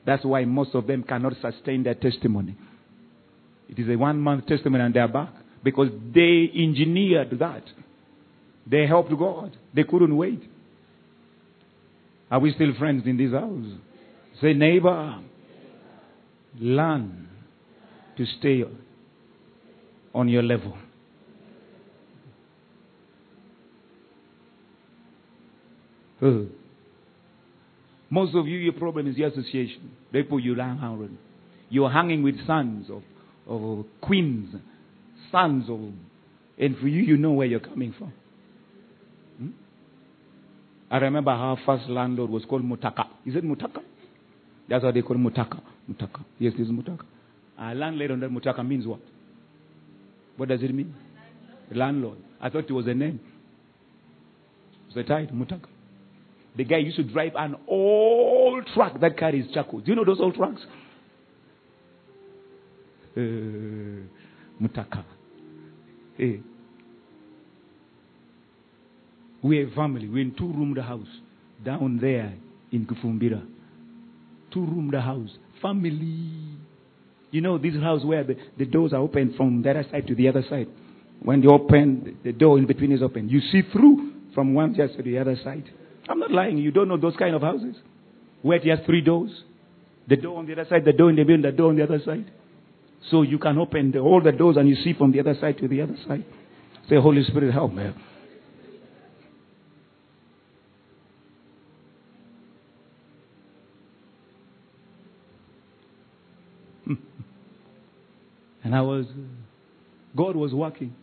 [0.06, 2.58] That's why most of them cannot sustain their testimony.
[3.70, 5.30] It is a one month testimony and they're back
[5.66, 7.64] because they engineered that.
[8.70, 9.58] They helped God.
[9.74, 10.42] They couldn't wait.
[12.30, 13.66] Are we still friends in this house?
[14.42, 15.24] Say, neighbor,
[16.60, 17.28] learn
[18.16, 18.64] to stay
[20.14, 20.78] on your level.
[26.22, 26.44] Uh,
[28.12, 29.92] most of you, your problem is your association.
[30.14, 31.18] Therefore, you around.
[31.70, 33.02] You're hanging with sons of,
[33.48, 34.56] of queens,
[35.36, 35.80] sons of,
[36.58, 38.14] and for you, you know where you're coming from.
[39.38, 39.50] Hmm?
[40.90, 43.08] I remember our first landlord was called Mutaka.
[43.26, 43.82] Is it Mutaka?
[44.70, 45.60] That's what they call Mutaka.
[45.92, 46.24] Mutaka.
[46.40, 47.04] Yes, this is Mutaka.
[47.58, 49.02] Our landlord under Mutaka means what?
[50.38, 50.96] What does it mean?
[51.72, 52.18] Landlord.
[52.40, 53.20] I thought it was a name.
[54.88, 55.68] It's a title, Mutaka.
[56.56, 59.82] The guy used to drive an old truck that carries charcoal.
[59.82, 60.62] Do you know those old trucks?
[63.18, 63.20] Uh,
[64.62, 65.04] Mutaka.
[66.18, 66.24] Eh.
[66.24, 66.40] Hey.
[69.42, 70.08] We're a family.
[70.08, 71.08] We're in two roomed house
[71.64, 72.34] down there
[72.72, 73.46] in Kifumbira.
[74.52, 75.30] Two roomed house.
[75.62, 76.58] Family.
[77.32, 80.16] You know, this house where the, the doors are open from the other side to
[80.16, 80.68] the other side.
[81.22, 83.30] When you open, the door in between is open.
[83.30, 85.70] You see through from one side to the other side.
[86.10, 86.58] I'm not lying.
[86.58, 87.76] You don't know those kind of houses
[88.42, 89.32] where it has three doors.
[90.08, 91.84] The door on the other side, the door in the middle, the door on the
[91.84, 92.32] other side.
[93.12, 95.58] So you can open the, all the doors and you see from the other side
[95.60, 96.26] to the other side.
[96.90, 97.92] Say, Holy Spirit, help me.
[108.64, 109.06] and I was,
[110.16, 110.96] God was working.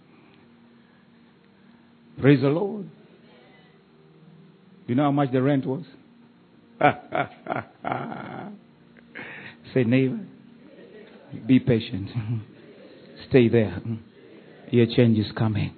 [2.21, 2.89] Praise the Lord.
[4.87, 5.85] You know how much the rent was?
[9.75, 10.19] Say, neighbor,
[11.47, 12.09] be patient.
[13.29, 13.81] Stay there.
[14.71, 15.75] Your change is coming.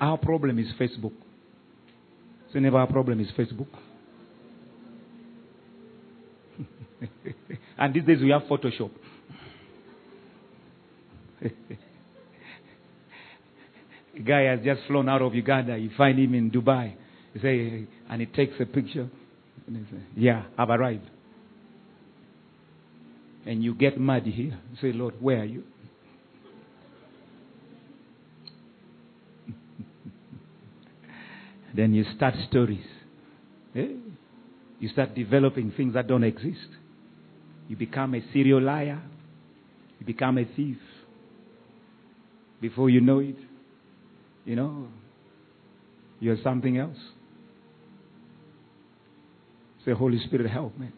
[0.00, 1.12] Our problem is Facebook.
[2.52, 3.68] So never our problem is Facebook.
[7.78, 8.90] and these days we have Photoshop.
[14.20, 15.76] a guy has just flown out of Uganda.
[15.78, 16.92] You find him in Dubai.
[17.32, 19.08] You say, and he takes a picture.
[19.66, 21.08] And he says, Yeah, I've arrived.
[23.46, 24.58] And you get mad here.
[24.72, 25.64] You say, Lord, where are you?
[31.74, 32.84] then you start stories.
[33.74, 33.86] Eh?
[34.80, 36.68] You start developing things that don't exist.
[37.68, 39.00] You become a serial liar.
[39.98, 40.76] You become a thief.
[42.60, 43.36] Before you know it,
[44.44, 44.88] you know,
[46.18, 46.96] you're something else.
[49.84, 50.88] Say, Holy Spirit, help me.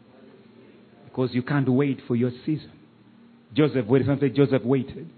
[1.04, 2.72] Because you can't wait for your season.
[3.54, 4.08] Joseph waited.
[4.08, 5.08] Something Joseph waited.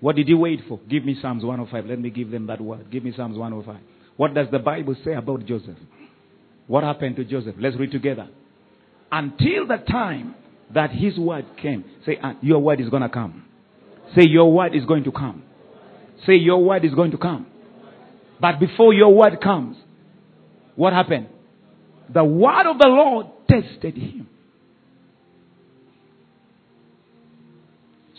[0.00, 0.80] What did he wait for?
[0.88, 1.86] Give me Psalms 105.
[1.86, 2.90] Let me give them that word.
[2.90, 3.82] Give me Psalms 105.
[4.16, 5.78] What does the Bible say about Joseph?
[6.66, 7.56] What happened to Joseph?
[7.58, 8.28] Let's read together.
[9.10, 10.34] Until the time
[10.74, 11.84] that his word came.
[12.06, 13.44] Say, uh, your word is going to come.
[14.16, 15.42] Say, your word is going to come.
[16.26, 17.46] Say, your word is going to come.
[18.40, 19.76] But before your word comes,
[20.76, 21.28] what happened?
[22.12, 24.28] The word of the Lord tested him.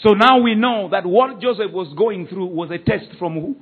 [0.02, 3.56] So now we know that what Joseph was going through was a test from who?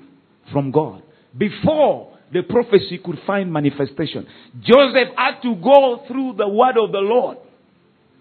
[0.51, 1.03] From God.
[1.37, 4.25] Before the prophecy could find manifestation,
[4.61, 7.37] Joseph had to go through the word of the Lord.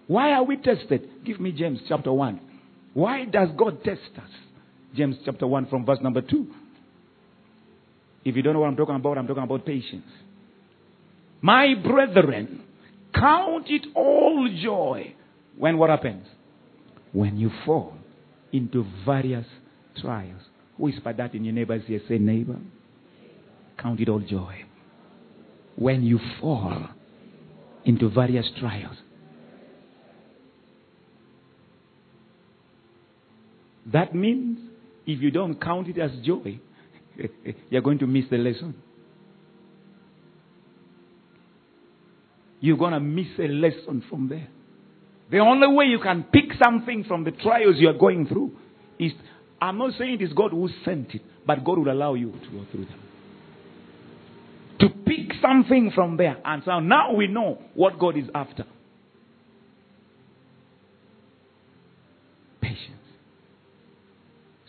[0.07, 1.25] Why are we tested?
[1.25, 2.39] Give me James chapter 1.
[2.93, 4.29] Why does God test us?
[4.95, 6.47] James chapter 1 from verse number 2.
[8.25, 10.05] If you don't know what I'm talking about, I'm talking about patience.
[11.41, 12.61] My brethren,
[13.15, 15.15] count it all joy
[15.57, 16.27] when what happens?
[17.13, 17.95] When you fall
[18.51, 19.45] into various
[19.99, 20.41] trials.
[20.77, 22.01] Whisper that in your neighbor's ear.
[22.07, 22.57] Say, neighbor,
[23.77, 24.65] count it all joy.
[25.75, 26.89] When you fall
[27.85, 28.97] into various trials.
[33.91, 34.59] That means
[35.13, 36.59] if you don't count it as joy,
[37.69, 38.75] you're going to miss the lesson.
[42.59, 44.47] You're going to miss a lesson from there.
[45.31, 48.51] The only way you can pick something from the trials you are going through
[48.99, 49.13] is
[49.61, 52.49] I'm not saying it is God who sent it, but God will allow you to
[52.49, 52.99] go through them.
[54.79, 56.37] To pick something from there.
[56.43, 58.65] And so now we know what God is after.
[62.59, 62.97] Patience.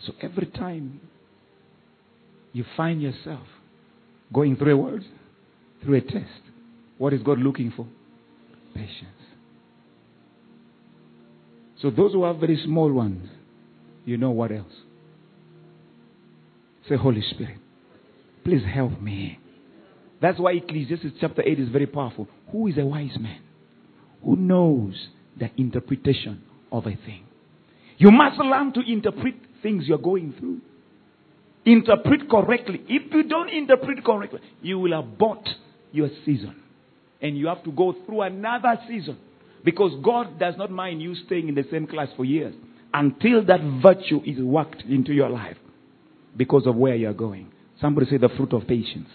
[0.05, 0.99] So every time
[2.51, 3.47] you find yourself
[4.33, 5.03] going through a word,
[5.83, 6.41] through a test,
[6.97, 7.87] what is God looking for?
[8.73, 9.09] Patience.
[11.81, 13.29] So those who have very small ones,
[14.05, 14.71] you know what else?
[16.87, 17.57] Say, Holy Spirit,
[18.43, 19.39] please help me.
[20.21, 22.27] That's why Ecclesiastes chapter 8 is very powerful.
[22.51, 23.41] Who is a wise man?
[24.23, 24.93] Who knows
[25.37, 26.41] the interpretation
[26.71, 27.25] of a thing.
[27.97, 30.61] You must learn to interpret things you're going through.
[31.65, 32.81] Interpret correctly.
[32.87, 35.47] If you don't interpret correctly, you will abort
[35.91, 36.55] your season.
[37.21, 39.17] And you have to go through another season.
[39.63, 42.53] Because God does not mind you staying in the same class for years
[42.93, 45.57] until that virtue is worked into your life
[46.35, 47.49] because of where you're going.
[47.79, 49.09] Somebody say the fruit of patience,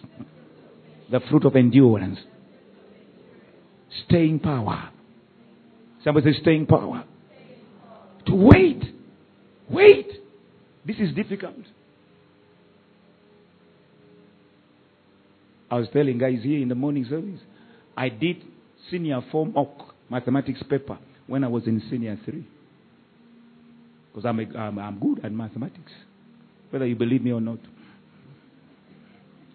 [1.11, 2.19] the fruit of endurance,
[4.07, 4.91] staying power.
[6.03, 7.05] Somebody say staying power.
[8.27, 8.83] To wait.
[9.71, 10.09] Wait.
[10.89, 11.55] This is difficult.
[15.71, 17.41] I was telling guys here in the morning service,
[17.95, 18.43] I did
[18.91, 19.69] senior form of
[20.09, 22.49] mathematics paper when I was in senior three.
[24.11, 25.93] Because I'm, I'm, I'm good at mathematics,
[26.71, 27.59] whether you believe me or not.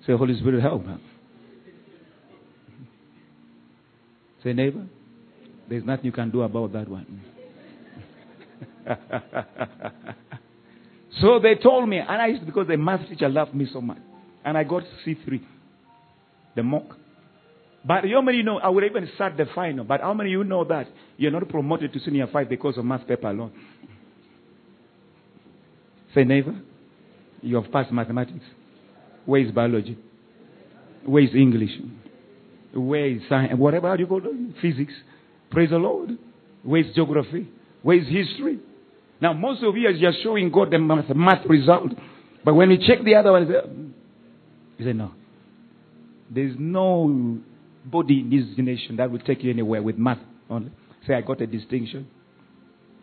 [0.05, 0.83] Say, Holy Spirit, help.
[4.43, 4.85] Say, neighbor,
[5.67, 7.21] there's nothing you can do about that one.
[11.21, 13.99] so they told me, and I used because the math teacher loved me so much.
[14.45, 15.41] And I got C3,
[16.55, 16.97] the mock.
[17.85, 20.63] But how many know, I would even start the final, but how many you know
[20.65, 20.87] that
[21.17, 23.51] you're not promoted to senior five because of math paper alone?
[26.15, 26.55] Say, neighbor,
[27.41, 28.45] you have passed mathematics.
[29.25, 29.97] Where is biology?
[31.05, 31.71] Where is English?
[32.73, 33.57] Where is science?
[33.57, 34.55] Whatever you call it?
[34.61, 34.93] Physics.
[35.51, 36.17] Praise the Lord.
[36.63, 37.47] Where is geography?
[37.81, 38.59] Where is history?
[39.23, 41.93] Now, most of you are just showing God the math, math result.
[42.43, 43.47] But when you check the other one,
[44.77, 44.93] you say, ah.
[44.93, 45.11] no.
[46.29, 47.39] There's no
[47.85, 50.19] body in this nation that will take you anywhere with math
[50.49, 50.71] only.
[51.07, 52.05] Say, I got a distinction.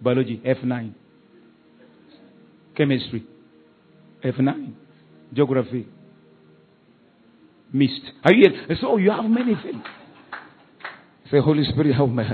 [0.03, 0.93] Biology, F9.
[2.77, 3.25] Chemistry,
[4.23, 4.75] F9.
[5.33, 5.89] Geography,
[7.73, 8.13] missed.
[8.25, 8.77] Are you here?
[8.79, 9.83] So you have many things.
[11.31, 12.25] Say, Holy Spirit, help me.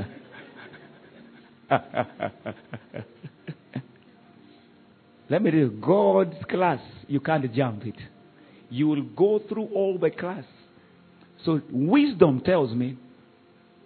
[5.28, 7.96] Let me tell you, God's class, you can't jump it.
[8.70, 10.44] You will go through all the class.
[11.44, 12.96] So wisdom tells me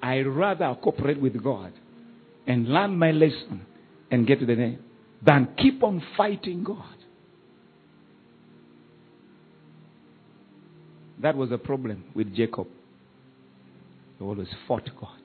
[0.02, 1.72] I rather cooperate with God
[2.46, 3.66] and learn my lesson
[4.10, 4.78] and get to the name
[5.24, 6.96] than keep on fighting God.
[11.22, 12.66] That was a problem with Jacob.
[14.18, 15.18] He always fought God.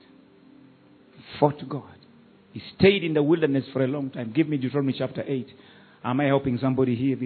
[1.40, 1.96] Fought God.
[2.52, 4.32] He stayed in the wilderness for a long time.
[4.34, 5.48] Give me Deuteronomy chapter 8.
[6.06, 7.18] Am I helping somebody here?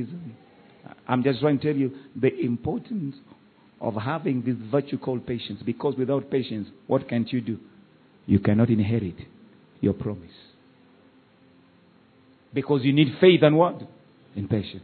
[1.07, 3.15] I'm just trying to tell you the importance
[3.79, 5.61] of having this virtue called patience.
[5.63, 7.59] Because without patience, what can't you do?
[8.25, 9.17] You cannot inherit
[9.83, 10.33] your promise.
[12.55, 13.83] Because you need faith and what?
[14.35, 14.83] In patience.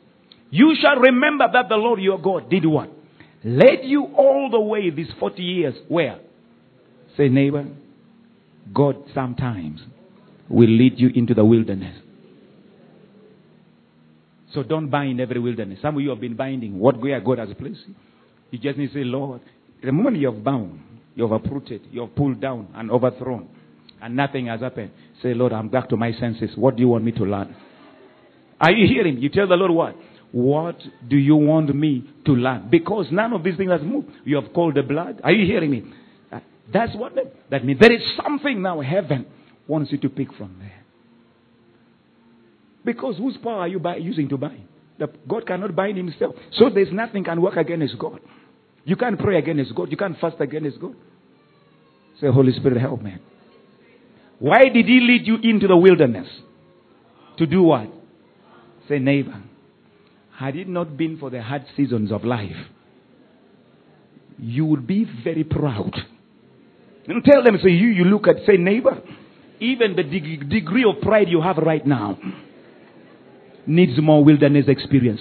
[0.51, 2.91] You shall remember that the Lord your God did what?
[3.43, 5.75] Led you all the way these 40 years.
[5.89, 6.21] Where?
[7.17, 7.67] Say, neighbor,
[8.75, 9.81] God sometimes
[10.51, 12.03] will lead you into the wilderness.
[14.55, 15.79] So don't bind every wilderness.
[15.83, 17.95] Some of you have been binding what where God has placed you.
[18.51, 19.41] You just need to say, Lord,
[19.83, 20.81] the moment you have bound,
[21.15, 23.49] you have uprooted, you have pulled down and overthrown,
[24.01, 24.91] and nothing has happened.
[25.23, 26.51] Say, Lord, I'm back to my senses.
[26.57, 27.57] What do you want me to learn?
[28.61, 29.19] Are you hearing?
[29.19, 29.97] You tell the Lord what?
[30.33, 30.77] What
[31.09, 32.69] do you want me to learn?
[32.71, 34.09] Because none of these things has moved.
[34.25, 35.21] You have called the blood.
[35.25, 35.85] Are you hearing me?
[36.73, 37.15] That's what
[37.51, 37.81] that means.
[37.81, 39.27] There is something now heaven
[39.69, 40.85] wants you to pick from there.
[42.87, 44.69] Because whose power are you by, using to bind?
[44.99, 46.37] The, God cannot bind himself.
[46.53, 48.21] So there's nothing can work against God.
[48.85, 49.91] You can't pray against God.
[49.91, 50.95] You can't fast against God.
[52.21, 53.17] Say, Holy Spirit, help me.
[54.39, 56.29] Why did he lead you into the wilderness?
[57.39, 57.89] To do what?
[58.89, 59.43] Say, neighbor,
[60.39, 62.57] had it not been for the hard seasons of life,
[64.39, 65.93] you would be very proud.
[67.09, 69.03] And tell them, say, you, you look at, say, neighbor,
[69.59, 72.19] even the deg- degree of pride you have right now
[73.67, 75.21] needs more wilderness experience.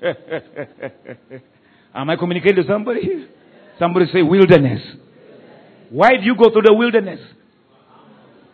[1.94, 3.26] Am I communicating to somebody?
[3.78, 4.80] Somebody say wilderness.
[5.90, 7.20] Why do you go through the wilderness?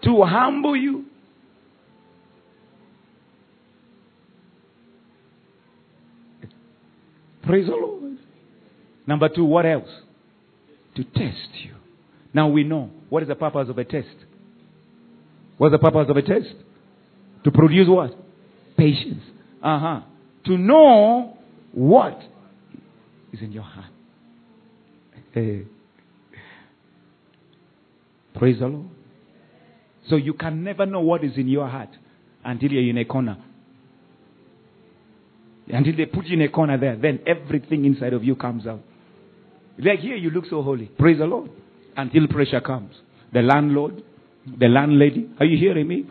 [0.05, 1.05] To humble you.
[7.43, 8.17] Praise the Lord.
[9.07, 9.89] Number two, what else?
[10.97, 11.75] To test you
[12.35, 14.09] Now we know what is the purpose of a test.
[15.57, 16.53] What's the purpose of a test?
[17.45, 18.11] To produce what?
[18.77, 19.23] Patience.
[19.63, 20.01] Uh huh.
[20.47, 21.39] To know
[21.73, 22.21] what
[23.33, 23.87] is in your heart.
[25.33, 25.65] Hey.
[28.35, 28.89] Praise the Lord.
[30.09, 31.89] So you can never know what is in your heart
[32.45, 33.39] until you're in a corner.
[35.69, 38.81] Until they put you in a corner there, then everything inside of you comes out.
[39.79, 40.87] Like here, you look so holy.
[40.87, 41.51] Praise the Lord.
[41.97, 42.95] Until pressure comes.
[43.33, 44.03] The landlord,
[44.47, 46.05] the landlady, are you hearing me?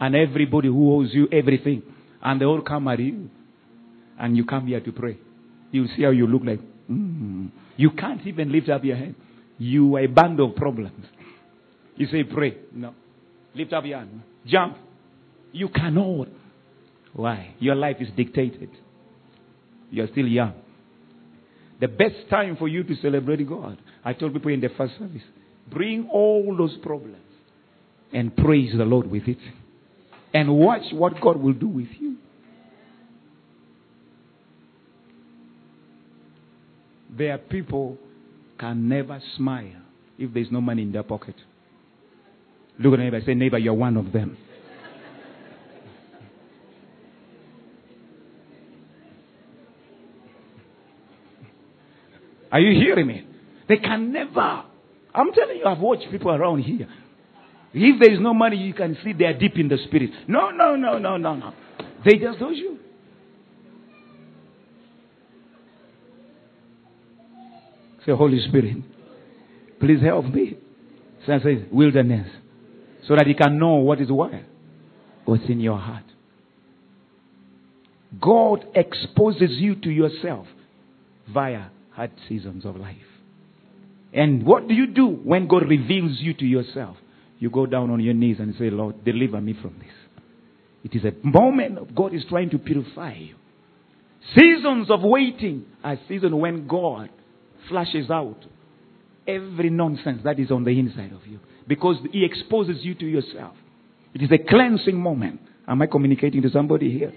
[0.00, 1.82] And everybody who owes you everything.
[2.22, 3.30] And they all come at you.
[4.18, 5.18] And you come here to pray.
[5.70, 6.60] You see how you look like.
[6.90, 7.50] Mm.
[7.76, 9.14] You can't even lift up your hand.
[9.58, 11.04] You are a band of problems.
[11.96, 12.56] You say, pray.
[12.72, 12.94] No.
[13.54, 14.22] Lift up your hand.
[14.46, 14.76] Jump.
[15.52, 16.28] You cannot.
[17.12, 17.54] Why?
[17.58, 18.70] Your life is dictated.
[19.90, 20.54] You're still young.
[21.80, 25.22] The best time for you to celebrate God, I told people in the first service,
[25.70, 27.16] bring all those problems
[28.12, 29.38] and praise the Lord with it.
[30.32, 32.16] And watch what God will do with you.
[37.16, 37.98] There are people
[38.58, 39.82] can never smile
[40.18, 41.34] if there's no money in their pocket.
[42.78, 44.36] Look at neighbor, say, neighbor, you're one of them.
[52.50, 53.26] Are you hearing me?
[53.68, 54.64] They can never.
[55.14, 56.88] I'm telling you, I've watched people around here.
[57.74, 60.10] If there is no money, you can see they are deep in the spirit.
[60.26, 61.52] No, no, no, no, no, no.
[62.04, 62.78] They just told you.
[68.06, 68.76] Say, Holy Spirit,
[69.80, 70.56] please help me.
[71.26, 72.28] So I say, wilderness.
[73.06, 74.32] So that you can know what is what?
[75.24, 76.04] What's in your heart.
[78.18, 80.46] God exposes you to yourself
[81.32, 82.96] via hard seasons of life.
[84.12, 86.96] And what do you do when God reveals you to yourself?
[87.38, 89.92] You go down on your knees and say, Lord, deliver me from this.
[90.84, 93.36] It is a moment of God is trying to purify you.
[94.36, 97.10] Seasons of waiting are seasons when God
[97.68, 98.44] flashes out
[99.26, 103.54] every nonsense that is on the inside of you because He exposes you to yourself.
[104.14, 105.40] It is a cleansing moment.
[105.66, 107.12] Am I communicating to somebody here?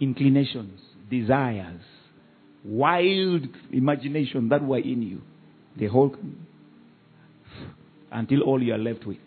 [0.00, 0.80] inclinations,
[1.10, 1.82] desires,
[2.66, 5.22] wild imagination that were in you.
[5.78, 6.14] The whole
[8.10, 9.18] until all you are left with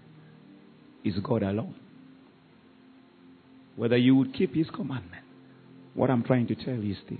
[1.03, 1.75] is God alone.
[3.75, 5.23] Whether you would keep his commandment.
[5.93, 7.19] What I'm trying to tell you is this.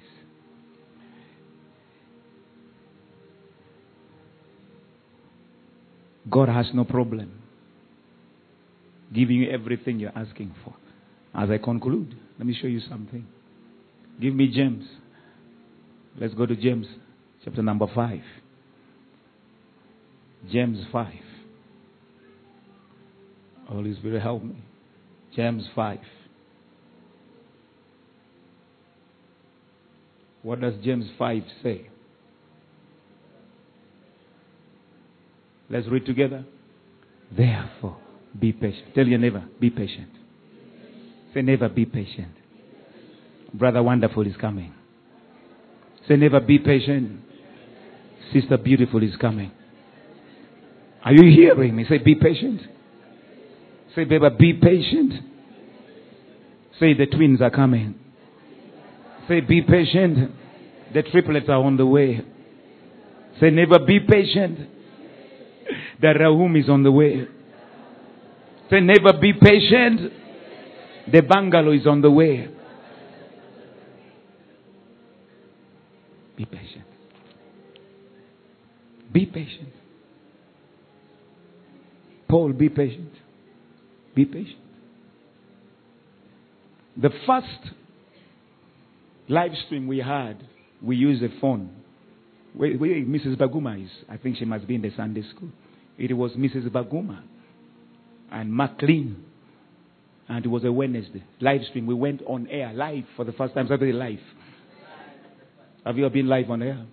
[6.29, 7.41] God has no problem
[9.13, 10.75] giving you everything you're asking for.
[11.33, 13.25] As I conclude, let me show you something.
[14.21, 14.85] Give me James.
[16.19, 16.85] Let's go to James
[17.45, 18.19] chapter number 5.
[20.51, 21.13] James 5.
[23.67, 24.61] Holy Spirit, help me.
[25.33, 25.99] James 5.
[30.41, 31.87] What does James 5 say?
[35.69, 36.43] Let's read together.
[37.31, 37.97] Therefore,
[38.37, 38.95] be patient.
[38.95, 40.09] Tell your neighbor, be patient.
[41.33, 42.33] Say, never be patient.
[43.53, 44.73] Brother Wonderful is coming.
[46.09, 47.21] Say, never be patient.
[48.33, 49.51] Sister Beautiful is coming.
[51.05, 51.85] Are you hearing me?
[51.87, 52.61] Say, be patient.
[53.95, 55.13] Say, baby, be patient.
[56.79, 57.93] Say, the twins are coming.
[59.27, 60.31] Say, be patient.
[60.95, 62.21] The triplets are on the way.
[63.39, 64.57] Say, never be patient.
[66.01, 67.27] The Rahum is on the way.
[68.71, 70.11] Say, never be patient.
[71.11, 72.49] The bungalow is on the way.
[76.39, 76.85] Be patient.
[79.11, 79.73] Be patient.
[82.29, 83.11] Paul, be patient.
[84.15, 84.55] Be patient.
[86.95, 87.73] The first
[89.27, 90.41] live stream we had,
[90.81, 91.71] we used a phone.
[92.53, 93.35] Where, where Mrs.
[93.35, 95.49] Baguma is, I think she must be in the Sunday school.
[95.97, 96.69] It was Mrs.
[96.69, 97.21] Baguma
[98.31, 99.25] and McLean.
[100.29, 101.85] And it was a Wednesday live stream.
[101.85, 103.67] We went on air live for the first time.
[103.67, 104.19] Somebody live.
[105.85, 106.85] Have you ever been live on air?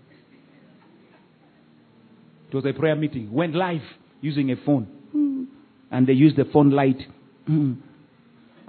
[2.48, 3.32] It was a prayer meeting.
[3.32, 3.82] Went live
[4.20, 4.84] using a phone.
[5.12, 5.44] Hmm.
[5.90, 7.00] And they used the phone light
[7.46, 7.74] hmm.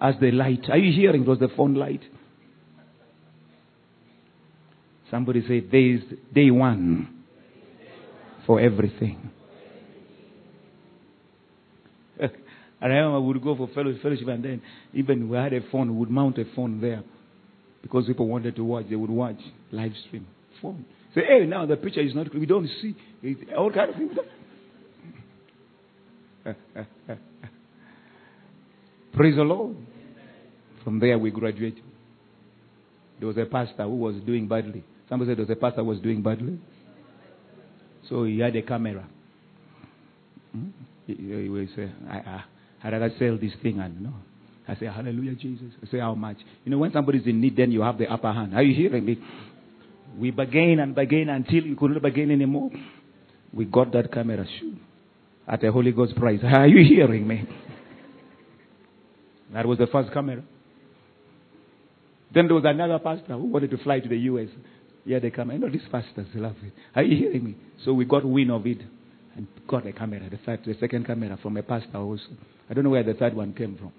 [0.01, 0.69] as the light.
[0.69, 1.21] Are you hearing?
[1.23, 2.01] It was the phone light.
[5.11, 6.01] Somebody said, There is
[6.33, 7.23] day one
[8.45, 9.29] for everything.
[12.19, 12.31] and
[12.81, 14.61] I remember we would go for fellowship, and then
[14.93, 17.03] even we had a phone, we would mount a phone there
[17.81, 18.85] because people wanted to watch.
[18.89, 19.39] They would watch
[19.71, 20.27] live stream.
[20.61, 20.85] Phone.
[21.13, 22.39] Say, hey, now the picture is not, clear.
[22.39, 24.13] we don't see it, all kind of things.
[29.13, 29.75] Praise the Lord.
[30.83, 31.83] From there we graduated.
[33.19, 34.83] There was a pastor who was doing badly.
[35.09, 36.59] Somebody said there was a pastor who was doing badly.
[38.09, 39.07] So he had a camera.
[40.51, 40.69] Hmm?
[41.07, 42.43] He, he will say, I, I,
[42.83, 44.13] I'd rather sell this thing and no.
[44.67, 45.73] I say, Hallelujah, Jesus.
[45.81, 46.37] I say, How much?
[46.65, 48.55] You know, when somebody's in need, then you have the upper hand.
[48.55, 49.17] Are you hearing me?
[50.17, 52.71] We bargain and bargain until you couldn't bargain anymore.
[53.53, 54.75] We got that camera shoe
[55.47, 56.39] at a Holy Ghost price.
[56.43, 57.47] Are you hearing me?
[59.53, 60.43] That was the first camera.
[62.33, 64.49] Then there was another pastor who wanted to fly to the US.
[65.05, 65.51] Yeah, they come.
[65.51, 66.73] I know these pastors love it.
[66.93, 67.55] Are you hearing me?
[67.85, 68.79] So we got wind of it
[69.37, 72.23] and got a camera, the third, the second camera from a pastor also.
[72.69, 73.93] I don't know where the third one came from.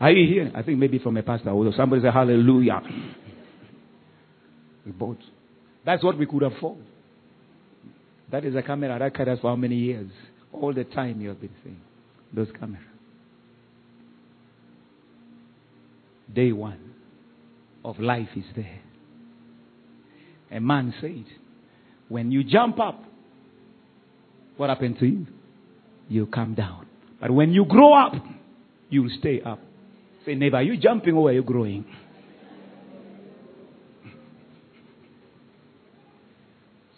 [0.00, 0.50] Are you here?
[0.54, 2.80] I think maybe from a pastor or Somebody say hallelujah.
[4.86, 5.18] We bought.
[5.84, 6.78] That's what we could afford.
[8.32, 10.10] That is a camera that carried us for how many years?
[10.52, 11.80] All the time you have been saying.
[12.32, 12.82] Those cameras.
[16.32, 16.94] Day one
[17.84, 18.80] of life is there.
[20.50, 21.24] A man said,
[22.08, 23.02] when you jump up,
[24.56, 25.26] what happened to you?
[26.08, 26.86] You come down.
[27.20, 28.14] But when you grow up,
[28.88, 29.60] you'll stay up.
[30.30, 31.84] Say, neighbor, are you jumping or are you growing?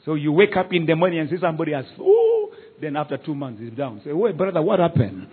[0.05, 3.35] So you wake up in the morning and see somebody has, oh, then after two
[3.35, 4.03] months he's down.
[4.05, 5.29] Say, wait, brother, what happened?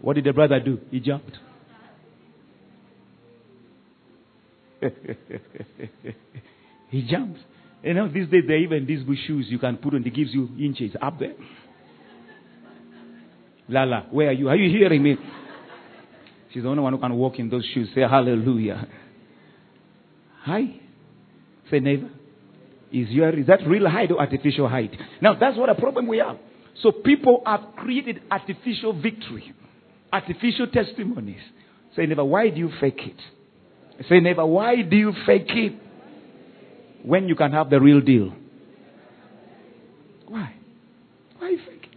[0.00, 0.78] What did the brother do?
[0.90, 1.36] He jumped.
[6.88, 7.40] he jumps.
[7.82, 10.48] You know, these days, there even these shoes you can put on, it gives you
[10.58, 11.34] inches up there.
[13.68, 14.48] Lala, where are you?
[14.48, 15.18] Are you hearing me?
[16.52, 17.88] She's the only one who can walk in those shoes.
[17.94, 18.88] Say hallelujah.
[20.42, 20.80] Hi.
[21.70, 22.10] Say neighbor.
[22.90, 24.96] Is your is that real height or artificial height?
[25.20, 26.38] Now that's what a problem we have.
[26.82, 29.52] So people have created artificial victory,
[30.12, 31.40] artificial testimonies.
[31.96, 34.06] Say neighbor, why do you fake it?
[34.08, 35.74] Say neighbor, why do you fake it?
[37.02, 38.32] When you can have the real deal.
[40.26, 40.54] Why?
[41.38, 41.88] Why fake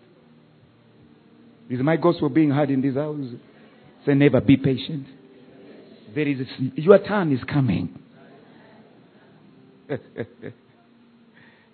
[1.69, 1.73] it?
[1.73, 3.17] Is my gospel being heard in this house?
[4.05, 5.05] Say, never be patient.
[6.15, 6.45] There is a,
[6.81, 7.97] your turn is coming.
[9.89, 9.97] eh?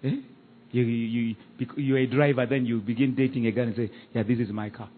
[0.03, 4.23] you, you, you, you're a driver, then you begin dating a girl and say, Yeah,
[4.23, 4.89] this is my car.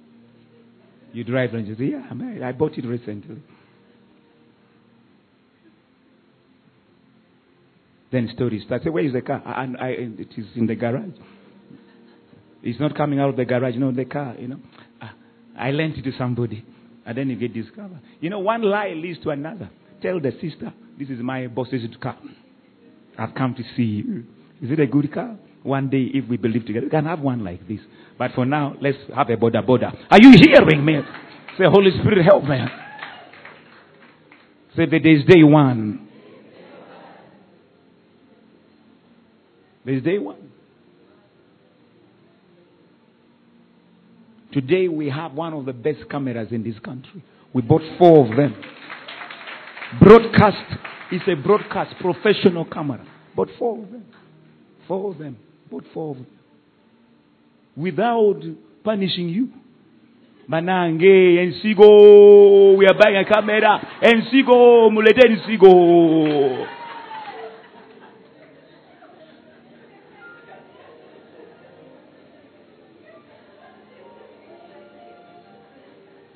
[1.13, 3.41] You drive and you say, Yeah, I bought it recently.
[8.11, 8.83] Then story starts.
[8.83, 9.41] Say, Where is the car?
[9.45, 11.13] And I, it is in the garage.
[12.61, 14.59] It's not coming out of the garage, no, the car, you know.
[15.57, 16.65] I lent it to somebody.
[17.09, 18.01] And then you get discovered.
[18.21, 19.67] You know, one lie leads to another.
[19.99, 22.15] Tell the sister, this is my boss's car.
[23.17, 24.25] I've come to see you.
[24.61, 25.35] Is it a good car?
[25.63, 27.79] One day, if we believe together, we can have one like this.
[28.15, 29.91] But for now, let's have a border border.
[30.11, 30.99] Are you hearing me?
[31.57, 32.59] Say, Holy Spirit, help me.
[34.77, 36.07] Say, that there's day one.
[39.83, 40.51] There's day one.
[44.51, 47.23] Today we have one of the best cameras in this country.
[47.53, 48.55] We bought four of them.
[50.01, 50.79] Broadcast
[51.11, 53.05] is a broadcast professional camera.
[53.35, 54.05] Bought four of them.
[54.87, 55.37] Four of them.
[55.69, 56.27] Bought four of them.
[57.75, 58.41] Without
[58.83, 59.49] punishing you.
[60.49, 63.79] Manange, Ensigo, we are buying a camera.
[64.01, 66.78] Ensigo, mulete Ensigo.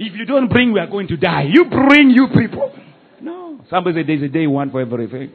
[0.05, 1.43] If you don't bring, we are going to die.
[1.49, 2.73] You bring, you people.
[3.21, 3.61] No.
[3.69, 5.31] Somebody said there's a day one for everything.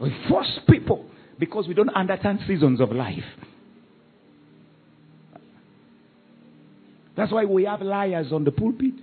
[0.00, 1.04] We force people
[1.38, 3.24] because we don't understand seasons of life.
[7.16, 8.94] That's why we have liars on the pulpit.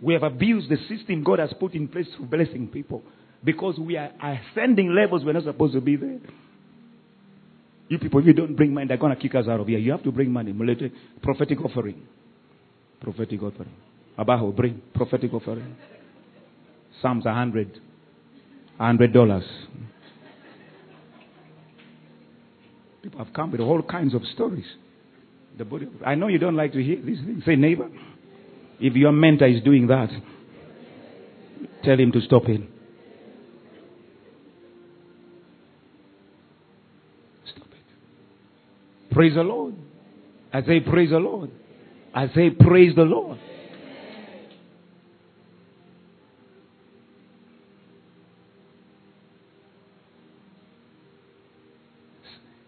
[0.00, 3.02] We have abused the system God has put in place for blessing people
[3.42, 6.20] because we are ascending levels we're not supposed to be there.
[7.88, 9.78] You people, if you don't bring money, they're going to kick us out of here.
[9.78, 10.52] You have to bring money.
[10.52, 12.06] Military, prophetic offering.
[13.00, 13.72] Prophetic offering.
[14.16, 15.76] Abajo, bring prophetic offering.
[17.02, 17.80] Psalms 100.
[18.80, 19.42] $100.
[23.02, 24.64] People have come with all kinds of stories.
[25.58, 27.44] The body, I know you don't like to hear these things.
[27.44, 27.88] Say, neighbor,
[28.80, 30.08] if your mentor is doing that,
[31.84, 32.62] tell him to stop it.
[39.14, 39.76] Praise the Lord.
[40.52, 41.50] I say, Praise the Lord.
[42.12, 43.38] I say, Praise the Lord.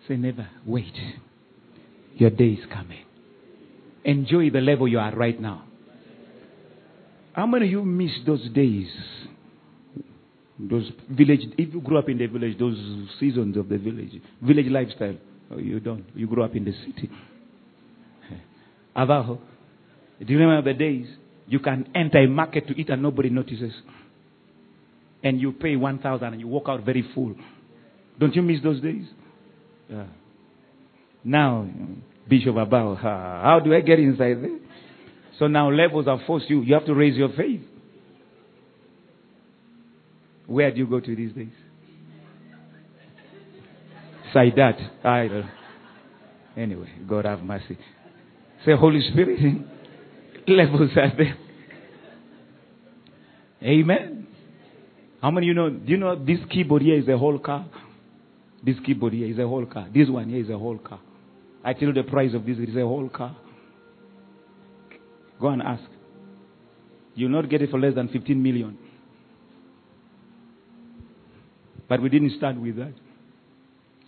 [0.07, 0.94] Say, Never wait.
[2.14, 3.05] Your day is coming.
[4.05, 5.64] Enjoy the level you are right now.
[7.32, 8.88] How many of you miss those days?
[10.59, 12.78] Those village, if you grew up in the village, those
[13.18, 15.16] seasons of the village, village lifestyle.
[15.51, 16.05] Oh, you don't.
[16.14, 17.11] You grew up in the city.
[18.97, 19.38] Abajo.
[20.24, 21.07] Do you remember the days
[21.47, 23.72] you can enter a market to eat and nobody notices?
[25.22, 27.34] And you pay 1,000 and you walk out very full.
[28.18, 29.05] Don't you miss those days?
[29.90, 30.07] Yeah.
[31.22, 31.68] Now,
[32.28, 34.59] Bishop Abao, how do I get inside there?
[35.38, 36.62] So now levels are forced you.
[36.62, 37.61] You have to raise your faith.
[40.47, 41.49] Where do you go to these days?
[44.45, 44.78] That.
[45.05, 45.51] I don't.
[46.57, 47.78] Anyway, God have mercy.
[48.64, 49.39] Say, Holy Spirit,
[50.49, 51.37] levels are there.
[53.62, 54.26] Amen.
[55.20, 55.70] How many you know?
[55.70, 57.66] Do you know this keyboard here is a whole car?
[58.62, 59.89] This keyboard here is a whole car.
[59.93, 61.01] This one here is a whole car.
[61.64, 63.37] I tell you the price of this, it is a whole car.
[65.41, 65.82] Go and ask.
[67.14, 68.78] You'll not get it for less than 15 million.
[71.89, 72.93] But we didn't start with that.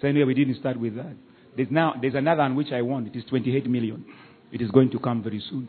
[0.01, 1.17] So anyway, we didn't start with that.
[1.57, 3.09] There's now there's another one which I want.
[3.09, 4.05] It is 28 million.
[4.53, 5.69] It is going to come very soon.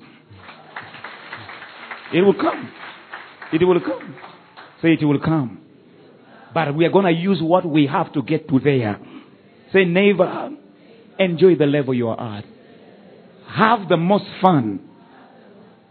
[2.14, 2.72] It will come.
[3.52, 4.16] It will come.
[4.82, 5.62] Say it will come.
[6.54, 9.00] But we are going to use what we have to get to there.
[9.74, 10.50] Say neighbor,
[11.20, 12.46] enjoy the level you are at.
[13.48, 14.80] Have the most fun.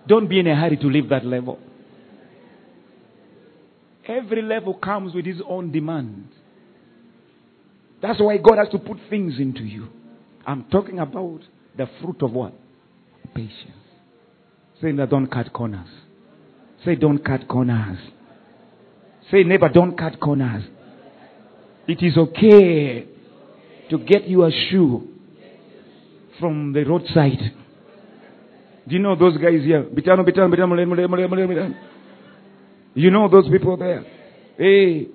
[0.06, 1.58] Don't be in a hurry to leave that level.
[4.06, 6.32] Every level comes with its own demands.
[8.00, 9.88] That's why God has to put things into you.
[10.46, 11.40] I'm talking about
[11.76, 12.54] the fruit of what?
[13.34, 13.72] Patience.
[14.80, 15.88] Saying that don't cut corners.
[16.84, 17.98] Say don't cut corners.
[19.30, 20.64] Say neighbor, don't cut corners.
[21.86, 23.06] It is okay
[23.90, 25.08] to get you a shoe
[26.38, 27.52] from the roadside.
[28.86, 29.86] Do you know those guys here?
[32.94, 34.04] You know those people there.
[34.56, 35.08] Hey,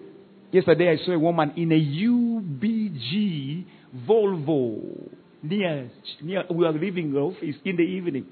[0.53, 3.65] yesterday I saw a woman in a UBG
[4.07, 5.09] Volvo
[5.41, 5.89] near,
[6.21, 8.25] near we were leaving the office in the evening.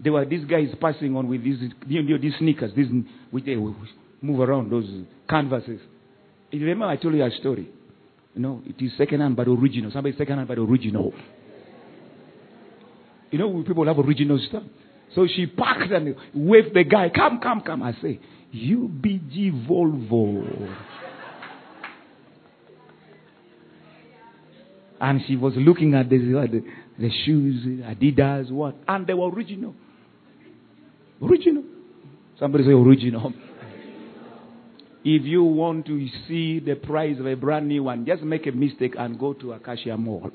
[0.00, 2.88] There were these guys passing on with these, you know, these sneakers, these,
[3.30, 4.88] which they move around, those
[5.28, 5.80] canvases.
[6.50, 7.70] You remember I told you a story?
[8.34, 9.90] You know, it is second hand but original.
[9.92, 11.12] Somebody second hand but original.
[13.30, 14.64] You know, people have original stuff.
[15.14, 17.82] So she parked and waved the guy, come, come, come.
[17.82, 18.18] I say,
[18.54, 21.01] UBG Volvo.
[25.02, 26.64] And she was looking at the, the,
[26.96, 28.76] the shoes, Adidas, what?
[28.86, 29.74] And they were original.
[31.20, 31.64] Original.
[32.38, 33.34] Somebody say original.
[35.04, 38.52] If you want to see the price of a brand new one, just make a
[38.52, 40.30] mistake and go to Acacia Mall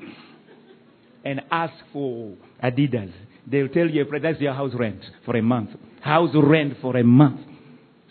[1.23, 3.13] and ask for Adidas.
[3.49, 5.69] They'll tell you that's your house rent for a month.
[6.01, 7.39] House rent for a month.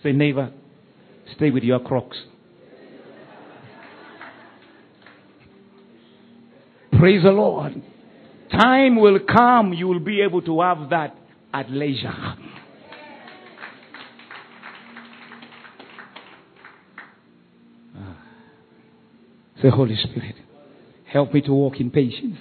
[0.03, 0.51] Say, neighbor,
[1.35, 2.17] stay with your crocs.
[6.99, 7.83] Praise the Lord.
[8.51, 11.17] Time will come, you will be able to have that
[11.53, 12.09] at leisure.
[12.09, 12.37] Ah.
[19.61, 20.37] Say, Holy Spirit,
[21.13, 22.37] help me to walk in patience.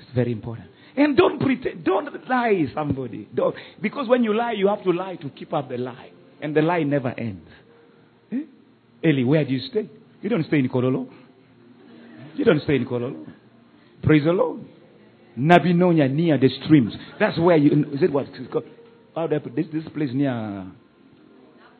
[0.00, 0.68] It's very important.
[0.96, 3.28] And don't pretend, don't lie somebody.
[3.34, 6.10] Don't, because when you lie, you have to lie to keep up the lie.
[6.40, 7.48] And the lie never ends.
[8.32, 8.42] Eh?
[9.04, 9.88] Eli, where do you stay?
[10.22, 11.08] You don't stay in Kololo.
[12.34, 13.26] You don't stay in Kololo.
[14.02, 14.64] Praise the Lord.
[15.38, 16.92] Nabinonia near the streams.
[17.18, 18.26] That's where you, is it what?
[18.34, 18.64] It's called,
[19.14, 20.66] how this, this place near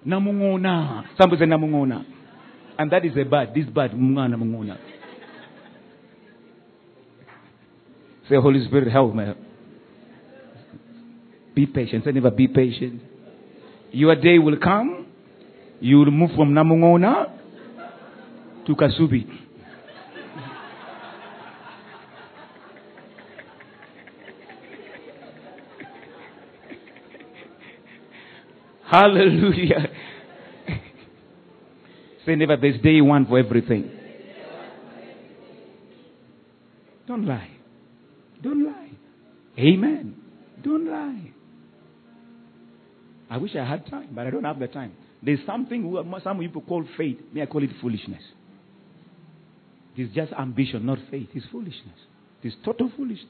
[0.06, 1.04] Namungona.
[1.20, 2.04] Somebody say Namungona.
[2.78, 3.50] And that is a bird.
[3.54, 4.78] This bird, Mungana Mungona.
[8.28, 9.24] Say, Holy Spirit, help me.
[11.54, 12.04] Be patient.
[12.04, 13.00] Say, never be patient.
[13.92, 15.06] Your day will come.
[15.80, 17.26] You will move from Namungona
[18.66, 19.43] to Kasubi.
[28.94, 29.88] Hallelujah.
[32.26, 33.90] Say never, there's day one for everything.
[37.08, 37.50] Don't lie.
[38.40, 38.90] Don't lie.
[39.58, 40.14] Amen.
[40.62, 41.32] Don't lie.
[43.28, 44.92] I wish I had time, but I don't have the time.
[45.20, 47.18] There's something some people call faith.
[47.32, 48.22] Me, I call it foolishness.
[49.96, 51.30] It's just ambition, not faith.
[51.34, 51.98] It's foolishness.
[52.44, 53.26] It's total foolishness.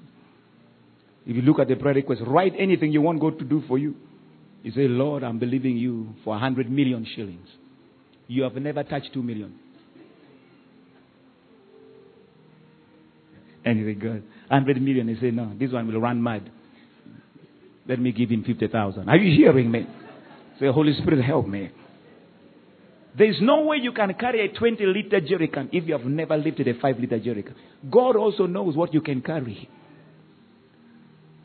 [1.26, 3.78] If you look at the prayer request, write anything you want God to do for
[3.78, 3.94] you.
[4.64, 7.46] You say, Lord, I'm believing you for 100 million shillings.
[8.26, 9.54] You have never touched 2 million.
[13.62, 14.22] Anything good.
[14.48, 15.08] 100 million.
[15.08, 16.50] He say, no, this one will run mad.
[17.86, 19.06] Let me give him 50,000.
[19.06, 19.86] Are you hearing me?
[20.58, 21.70] Say, Holy Spirit, help me.
[23.18, 26.68] There's no way you can carry a 20 liter jerrycan if you have never lifted
[26.68, 27.52] a 5 liter jerrycan.
[27.90, 29.68] God also knows what you can carry.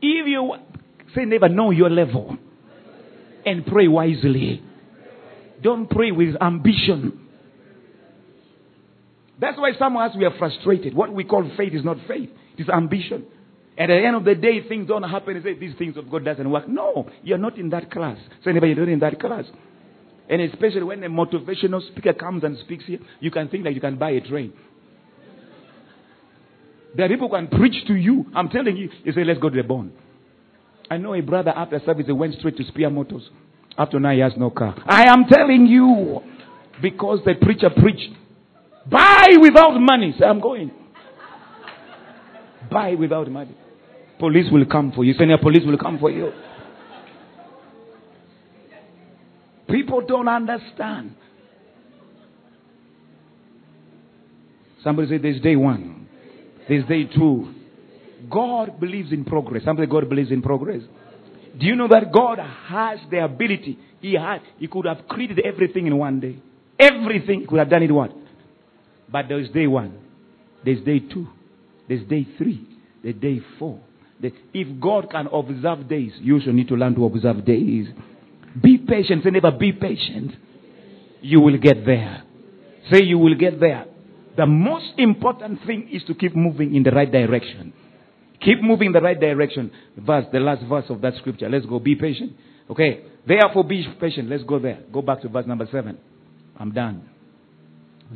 [0.02, 0.56] If you
[1.14, 2.38] say never know your level
[3.46, 4.64] and pray wisely.
[5.62, 7.28] Don't pray with ambition.
[9.40, 10.94] That's why some of us we are frustrated.
[10.94, 12.30] What we call faith is not faith.
[12.58, 13.26] It is ambition.
[13.78, 15.38] At the end of the day, things don't happen.
[15.38, 16.68] You say these things of God doesn't work.
[16.68, 18.18] No, you're not in that class.
[18.44, 19.46] So anybody you're not in that class.
[20.30, 23.82] And especially when a motivational speaker comes and speaks here, you can think that you
[23.82, 24.54] can buy a train.
[26.96, 28.26] There are people who can preach to you.
[28.36, 29.94] I'm telling you, you say, let's go to the bone.
[30.90, 33.30] I know a brother after service, he went straight to Spear Motors.
[33.78, 34.76] After now, he has no car.
[34.86, 36.22] I am telling you,
[36.82, 38.10] because the preacher preached,
[38.90, 40.16] buy without money.
[40.20, 40.72] Say, I'm going.
[42.72, 43.56] buy without money.
[44.20, 45.14] Police will come for you.
[45.14, 46.32] Senior police will come for you.
[49.70, 51.16] People don't understand.
[54.84, 56.08] Somebody say there's day one.
[56.68, 57.54] There's day two.
[58.30, 59.64] God believes in progress.
[59.66, 60.82] Somebody God believes in progress.
[61.60, 63.78] Do you know that God has the ability?
[64.02, 64.42] He had.
[64.58, 66.38] He could have created everything in one day.
[66.80, 67.46] Everything.
[67.48, 68.12] Could have done it what?
[69.12, 70.00] But there's day one.
[70.64, 71.28] There's day two.
[71.88, 72.68] There's day three.
[73.04, 73.82] There's day four.
[74.22, 77.88] If God can observe days, you also need to learn to observe days.
[78.62, 79.24] Be patient.
[79.24, 80.34] Say never be patient.
[81.22, 82.24] You will get there.
[82.92, 83.86] Say you will get there.
[84.38, 87.74] The most important thing is to keep moving in the right direction.
[88.42, 89.72] Keep moving in the right direction.
[89.98, 91.50] Verse, the last verse of that scripture.
[91.50, 91.80] Let's go.
[91.80, 92.34] Be patient.
[92.70, 93.04] Okay.
[93.28, 94.30] Therefore be patient.
[94.30, 94.80] Let's go there.
[94.92, 95.98] Go back to verse number seven.
[96.58, 97.10] I'm done.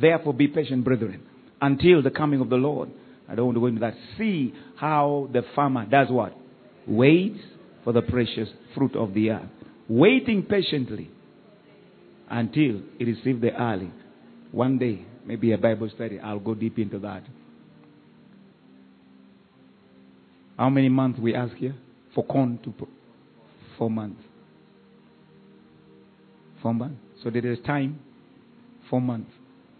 [0.00, 1.22] Therefore be patient, brethren,
[1.60, 2.90] until the coming of the Lord.
[3.28, 3.94] I don't want to go into that.
[4.18, 6.36] See how the farmer does what?
[6.86, 7.38] Waits
[7.84, 9.48] for the precious fruit of the earth
[9.88, 11.10] waiting patiently
[12.30, 13.90] until he received the early.
[14.52, 17.24] One day, maybe a Bible study, I'll go deep into that.
[20.56, 21.74] How many months we ask here?
[22.14, 22.88] For corn to put?
[23.78, 24.22] Four months.
[26.62, 27.00] Four months.
[27.22, 27.98] So there is time,
[28.88, 29.30] four months.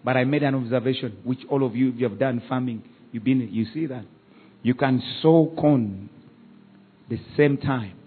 [0.05, 3.49] But I made an observation, which all of you, you have done farming, you've been,
[3.53, 4.05] you see that.
[4.63, 6.09] You can sow corn
[7.09, 7.99] the same time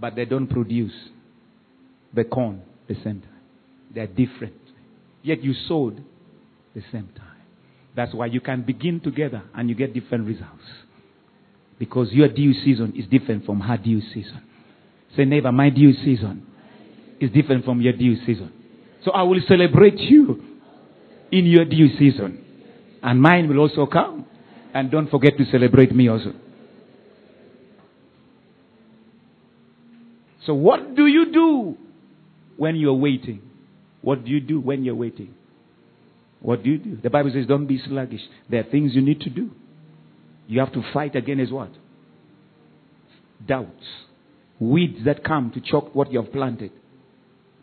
[0.00, 0.94] but they don't produce
[2.14, 3.40] the corn the same time.
[3.94, 4.54] They're different.
[5.22, 6.02] Yet you sowed
[6.74, 7.26] the same time.
[7.94, 10.64] That's why you can begin together and you get different results.
[11.80, 14.42] Because your due season is different from her due season.
[15.16, 16.46] Say, neighbor, my due season
[17.18, 18.52] is different from your due season.
[19.02, 20.42] So I will celebrate you
[21.32, 22.44] in your due season.
[23.02, 24.26] And mine will also come.
[24.74, 26.34] And don't forget to celebrate me also.
[30.44, 31.76] So, what do you do
[32.58, 33.40] when you're waiting?
[34.02, 35.34] What do you do when you're waiting?
[36.40, 36.98] What do you do?
[37.02, 38.20] The Bible says, don't be sluggish.
[38.50, 39.50] There are things you need to do.
[40.50, 41.70] You have to fight against what?
[43.46, 43.84] Doubts.
[44.58, 46.72] Weeds that come to choke what you have planted.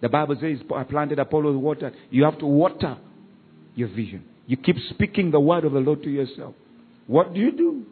[0.01, 1.91] The Bible says, I planted Apollos water.
[2.09, 2.97] You have to water
[3.75, 4.23] your vision.
[4.45, 6.55] You keep speaking the word of the Lord to yourself.
[7.07, 7.85] What do you do?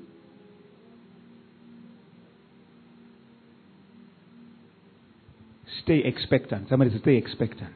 [5.83, 6.69] Stay expectant.
[6.69, 7.73] Somebody say, stay expectant.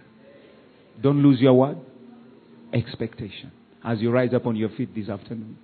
[1.04, 1.80] Don't lose your word.
[2.74, 3.52] Expectation.
[3.84, 5.58] As you rise up on your feet this afternoon,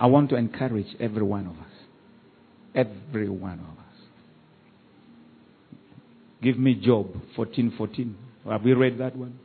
[0.00, 1.66] I want to encourage every one of us.
[2.74, 4.00] Every one of us.
[6.42, 8.14] Give me Job 14:14.
[8.48, 9.38] Have we read that one?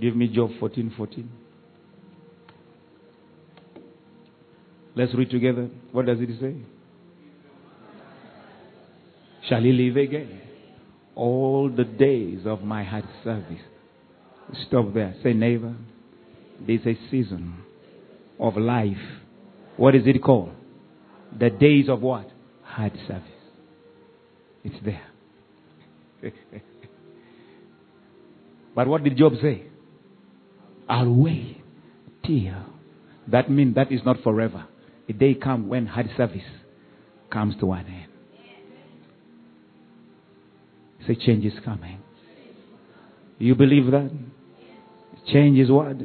[0.00, 1.28] Give me Job 14:14.
[4.94, 5.68] Let's read together.
[5.92, 6.56] What does it say?
[9.46, 10.40] Shall he live again?
[11.14, 13.60] All the days of my hard service.
[14.66, 15.14] Stop there.
[15.22, 15.74] Say, neighbor,
[16.66, 17.61] there's a season
[18.42, 18.96] of life.
[19.76, 20.52] What is it called?
[21.38, 22.28] The days of what?
[22.64, 23.22] Hard service.
[24.64, 25.06] It's there.
[28.74, 29.62] but what did Job say?
[30.88, 31.62] I'll wait
[32.26, 32.64] till.
[33.28, 34.66] That means that is not forever.
[35.08, 36.42] A day come when hard service
[37.30, 38.06] comes to an end.
[41.06, 42.00] Say, change is coming.
[43.38, 44.10] You believe that?
[45.32, 45.96] Change is what?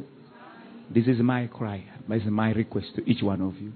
[0.90, 1.84] This is my cry.
[2.08, 3.72] This is my request to each one of you.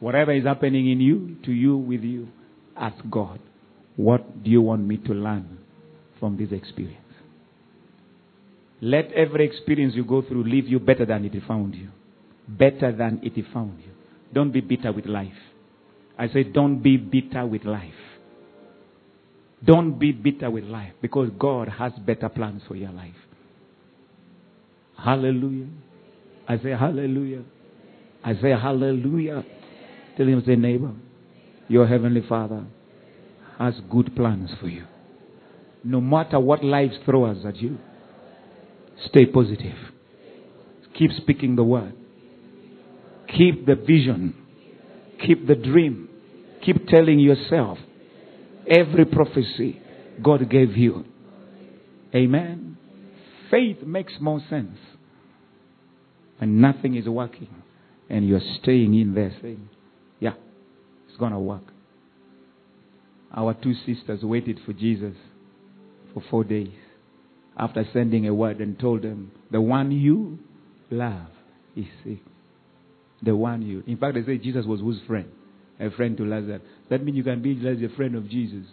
[0.00, 2.28] Whatever is happening in you, to you, with you,
[2.76, 3.38] ask God,
[3.96, 5.58] what do you want me to learn
[6.18, 6.98] from this experience?
[8.80, 11.90] Let every experience you go through leave you better than it found you.
[12.48, 13.92] better than it found you.
[14.32, 15.32] Don't be bitter with life.
[16.18, 17.92] I say, don't be bitter with life.
[19.64, 23.14] Don't be bitter with life because God has better plans for your life.
[24.98, 25.68] Hallelujah.
[26.48, 27.42] I say, Hallelujah.
[28.24, 29.44] I say, Hallelujah.
[30.16, 30.92] Tell him, say, neighbor,
[31.68, 32.64] your heavenly Father
[33.58, 34.84] has good plans for you.
[35.84, 37.78] No matter what life throws at you,
[39.06, 39.76] stay positive.
[40.96, 41.94] Keep speaking the word.
[43.36, 44.34] Keep the vision.
[45.26, 46.08] Keep the dream.
[46.64, 47.78] Keep telling yourself
[48.68, 49.80] every prophecy
[50.22, 51.04] God gave you.
[52.14, 52.76] Amen.
[53.50, 54.76] Faith makes more sense
[56.42, 57.46] when nothing is working
[58.10, 59.68] and you're staying in there saying,
[60.18, 60.32] Yeah,
[61.08, 61.62] it's going to work.
[63.32, 65.14] Our two sisters waited for Jesus
[66.12, 66.74] for four days
[67.56, 70.40] after sending a word and told them, The one you
[70.90, 71.28] love
[71.76, 72.18] is sick.
[73.22, 73.84] The one you.
[73.86, 75.30] In fact, they say Jesus was whose friend?
[75.78, 76.62] A friend to Lazarus.
[76.90, 78.66] That means you can be as a friend of Jesus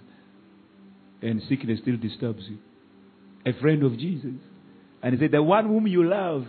[1.21, 2.57] and sickness still disturbs you.
[3.45, 4.41] A friend of Jesus.
[5.03, 6.47] And he said, The one whom you love.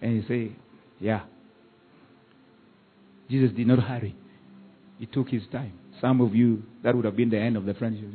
[0.00, 0.56] And he say,
[1.02, 1.22] Yeah.
[3.28, 4.14] Jesus did not hurry.
[4.98, 5.72] He took his time.
[6.00, 8.08] Some of you, that would have been the end of the friendship.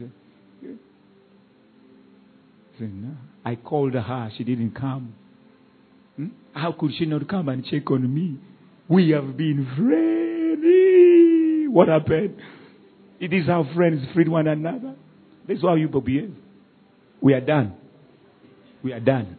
[2.79, 3.15] Say, no.
[3.43, 5.13] I called her, she didn't come.
[6.15, 6.27] Hmm?
[6.53, 8.37] How could she not come and check on me?
[8.87, 11.73] We have been friends.
[11.73, 12.37] What happened?
[13.19, 14.95] It is our friends freed one another.
[15.47, 16.33] That's how you behave.
[17.19, 17.75] We are done.
[18.81, 19.37] We are done.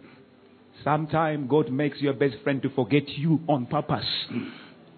[0.85, 4.07] Sometimes God makes your best friend to forget you on purpose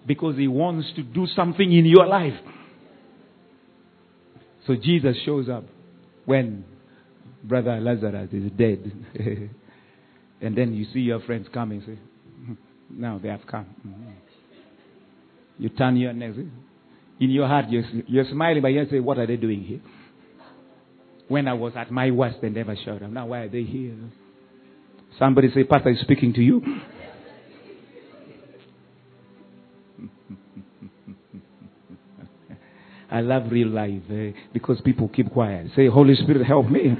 [0.05, 2.39] because He wants to do something in your life.
[4.67, 5.63] So Jesus shows up
[6.25, 6.63] when
[7.43, 8.91] Brother Lazarus is dead.
[10.41, 11.81] and then you see your friends coming.
[11.81, 11.97] Say,
[12.45, 12.53] hmm,
[12.89, 13.65] now they have come.
[15.57, 16.33] You turn your neck.
[17.19, 19.81] In your heart, you're, you're smiling, but you say, What are they doing here?
[21.27, 23.11] When I was at my worst, they never showed up.
[23.11, 23.95] Now, why are they here?
[25.19, 26.61] Somebody say, Pastor is speaking to you.
[33.11, 35.67] I love real life eh, because people keep quiet.
[35.75, 36.97] Say, Holy Spirit, help me.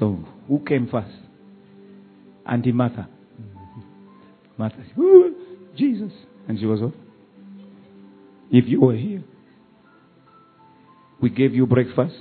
[0.00, 1.14] So, who came first?
[2.46, 3.08] Auntie Martha.
[4.58, 4.82] Martha.
[5.76, 6.10] Jesus.
[6.48, 6.94] And she was what?
[8.50, 9.22] If you were here,
[11.20, 12.14] we gave you breakfast,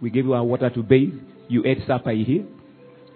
[0.00, 1.14] we gave you our water to bathe,
[1.48, 2.44] you ate supper here.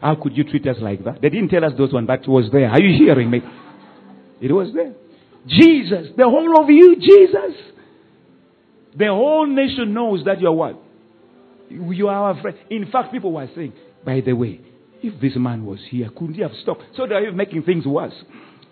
[0.01, 1.21] How could you treat us like that?
[1.21, 2.71] They didn't tell us those one, but it was there.
[2.71, 3.43] Are you hearing me?
[4.41, 4.95] It was there.
[5.47, 7.57] Jesus, the whole of you, Jesus.
[8.97, 10.81] The whole nation knows that you're what?
[11.69, 12.57] You are our friend.
[12.71, 13.73] In fact, people were saying,
[14.05, 14.61] by the way,
[15.03, 16.83] if this man was here, couldn't he have stopped?
[16.97, 18.15] So they were making things worse.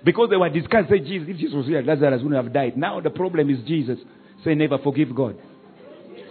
[0.04, 1.28] Because they were discussing Jesus.
[1.28, 2.76] If Jesus was here, Lazarus wouldn't have died.
[2.76, 3.98] Now the problem is Jesus.
[4.44, 5.36] Say never forgive God.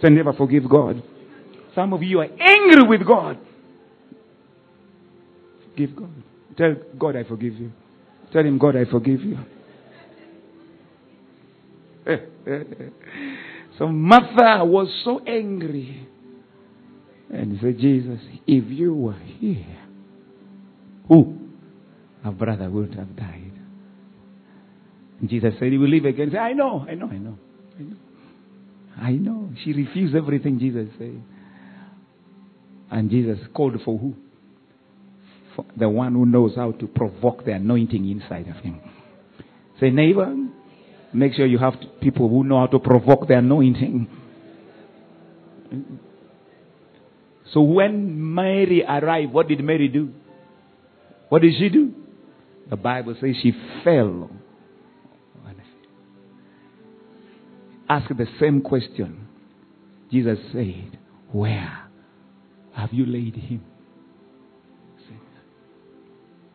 [0.02, 1.02] Say never forgive God.
[1.74, 3.38] Some of you are angry with God.
[5.70, 6.22] Forgive God.
[6.56, 7.72] Tell God I forgive you.
[8.32, 9.38] Tell him, God, I forgive you.
[13.78, 16.06] so Martha was so angry.
[17.30, 19.78] And he said, Jesus, if you were here,
[21.08, 21.36] who?
[22.24, 23.52] Our brother would have died.
[25.20, 26.30] And Jesus said, He will live again.
[26.32, 27.08] Say, I know, I know.
[27.08, 27.38] I know.
[29.00, 29.50] I know.
[29.64, 31.22] She refused everything Jesus said.
[32.90, 34.14] And Jesus called for who?
[35.54, 38.80] For the one who knows how to provoke the anointing inside of him.
[39.80, 40.34] Say, neighbor,
[41.12, 44.08] make sure you have people who know how to provoke the anointing.
[47.52, 50.12] So when Mary arrived, what did Mary do?
[51.28, 51.92] What did she do?
[52.68, 53.52] The Bible says she
[53.84, 54.30] fell.
[57.88, 59.26] Ask the same question.
[60.10, 60.98] Jesus said,
[61.32, 61.88] Where
[62.74, 63.64] have you laid him?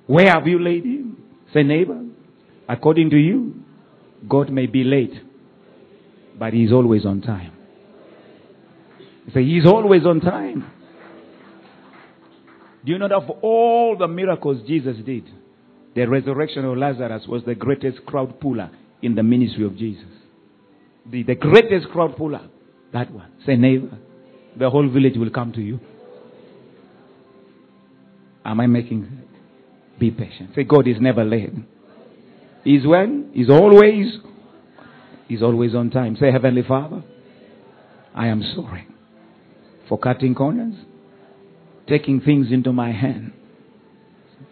[0.06, 1.24] Where have you laid him?
[1.54, 2.04] Say, neighbor,
[2.68, 3.64] according to you,
[4.28, 5.14] God may be late,
[6.38, 7.54] but He's always on time.
[9.34, 10.70] Say, He's always on time.
[12.86, 15.24] Do you know that for all the miracles Jesus did,
[15.96, 18.72] the resurrection of Lazarus was the greatest crowd puller
[19.02, 20.10] in the ministry of Jesus?
[21.10, 22.50] The, the greatest crowd puller.
[22.94, 23.32] That one.
[23.46, 23.98] Say, neighbor,
[24.58, 25.80] the whole village will come to you.
[28.46, 29.22] Am I making?
[30.00, 30.52] Be patient.
[30.56, 31.52] Say, God is never late.
[32.64, 33.32] He's when?
[33.34, 34.18] He's always.
[35.28, 36.16] He's always on time.
[36.20, 37.04] Say, Heavenly Father,
[38.14, 38.88] I am sorry
[39.90, 40.76] for cutting corners
[41.88, 43.34] taking things into my hand.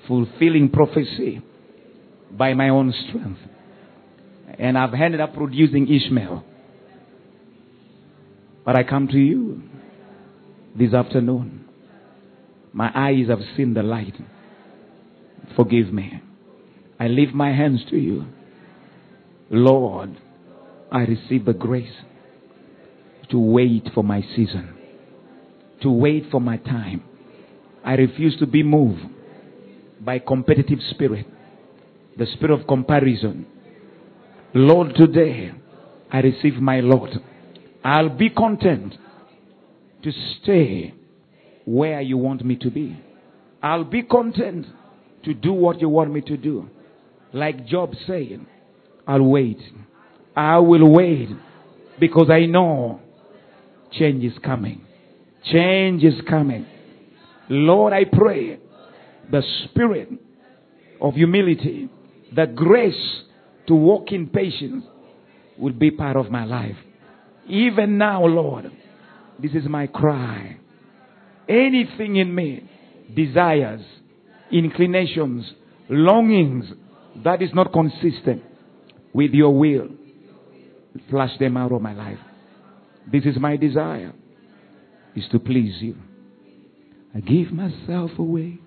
[0.08, 1.41] fulfilling prophecy
[2.32, 3.39] by my own strength.
[4.60, 6.43] And I've ended up producing Ishmael.
[8.66, 9.62] But I come to you
[10.78, 11.66] this afternoon.
[12.74, 14.16] My eyes have seen the light.
[15.56, 16.22] Forgive me.
[16.99, 18.26] I lift my hands to you.
[19.49, 20.16] Lord,
[20.91, 21.91] I receive the grace
[23.32, 24.76] to wait for my season,
[25.82, 27.04] to wait for my time.
[27.84, 29.02] I refuse to be moved
[29.99, 31.26] by competitive spirit,
[32.18, 33.47] the spirit of comparison.
[34.54, 35.52] Lord, today
[36.12, 37.12] I receive my Lord.
[37.86, 38.95] I'll be content
[40.04, 40.93] to stay
[41.66, 42.99] where you want me to be.
[43.64, 44.66] I'll be content
[45.24, 46.70] to do what you want me to do.
[47.32, 48.45] Like Job saying,
[49.08, 49.60] I'll wait.
[50.36, 51.30] I will wait
[51.97, 52.99] because I know
[53.93, 54.82] change is coming.
[55.45, 56.66] Change is coming.
[57.47, 58.60] Lord, I pray
[59.32, 60.10] the spirit
[60.99, 61.89] of humility,
[62.36, 63.22] the grace
[63.72, 64.84] to walk in patience
[65.57, 66.76] would be part of my life.
[67.47, 68.69] Even now, Lord,
[69.41, 70.57] this is my cry.
[71.47, 72.69] Anything in me,
[73.15, 73.80] desires,
[74.51, 75.49] inclinations,
[75.89, 76.65] longings
[77.24, 78.43] that is not consistent
[79.13, 79.88] with your will,
[81.09, 82.19] flush them out of my life.
[83.09, 84.11] This is my desire,
[85.15, 85.95] is to please you.
[87.15, 88.59] I give myself away.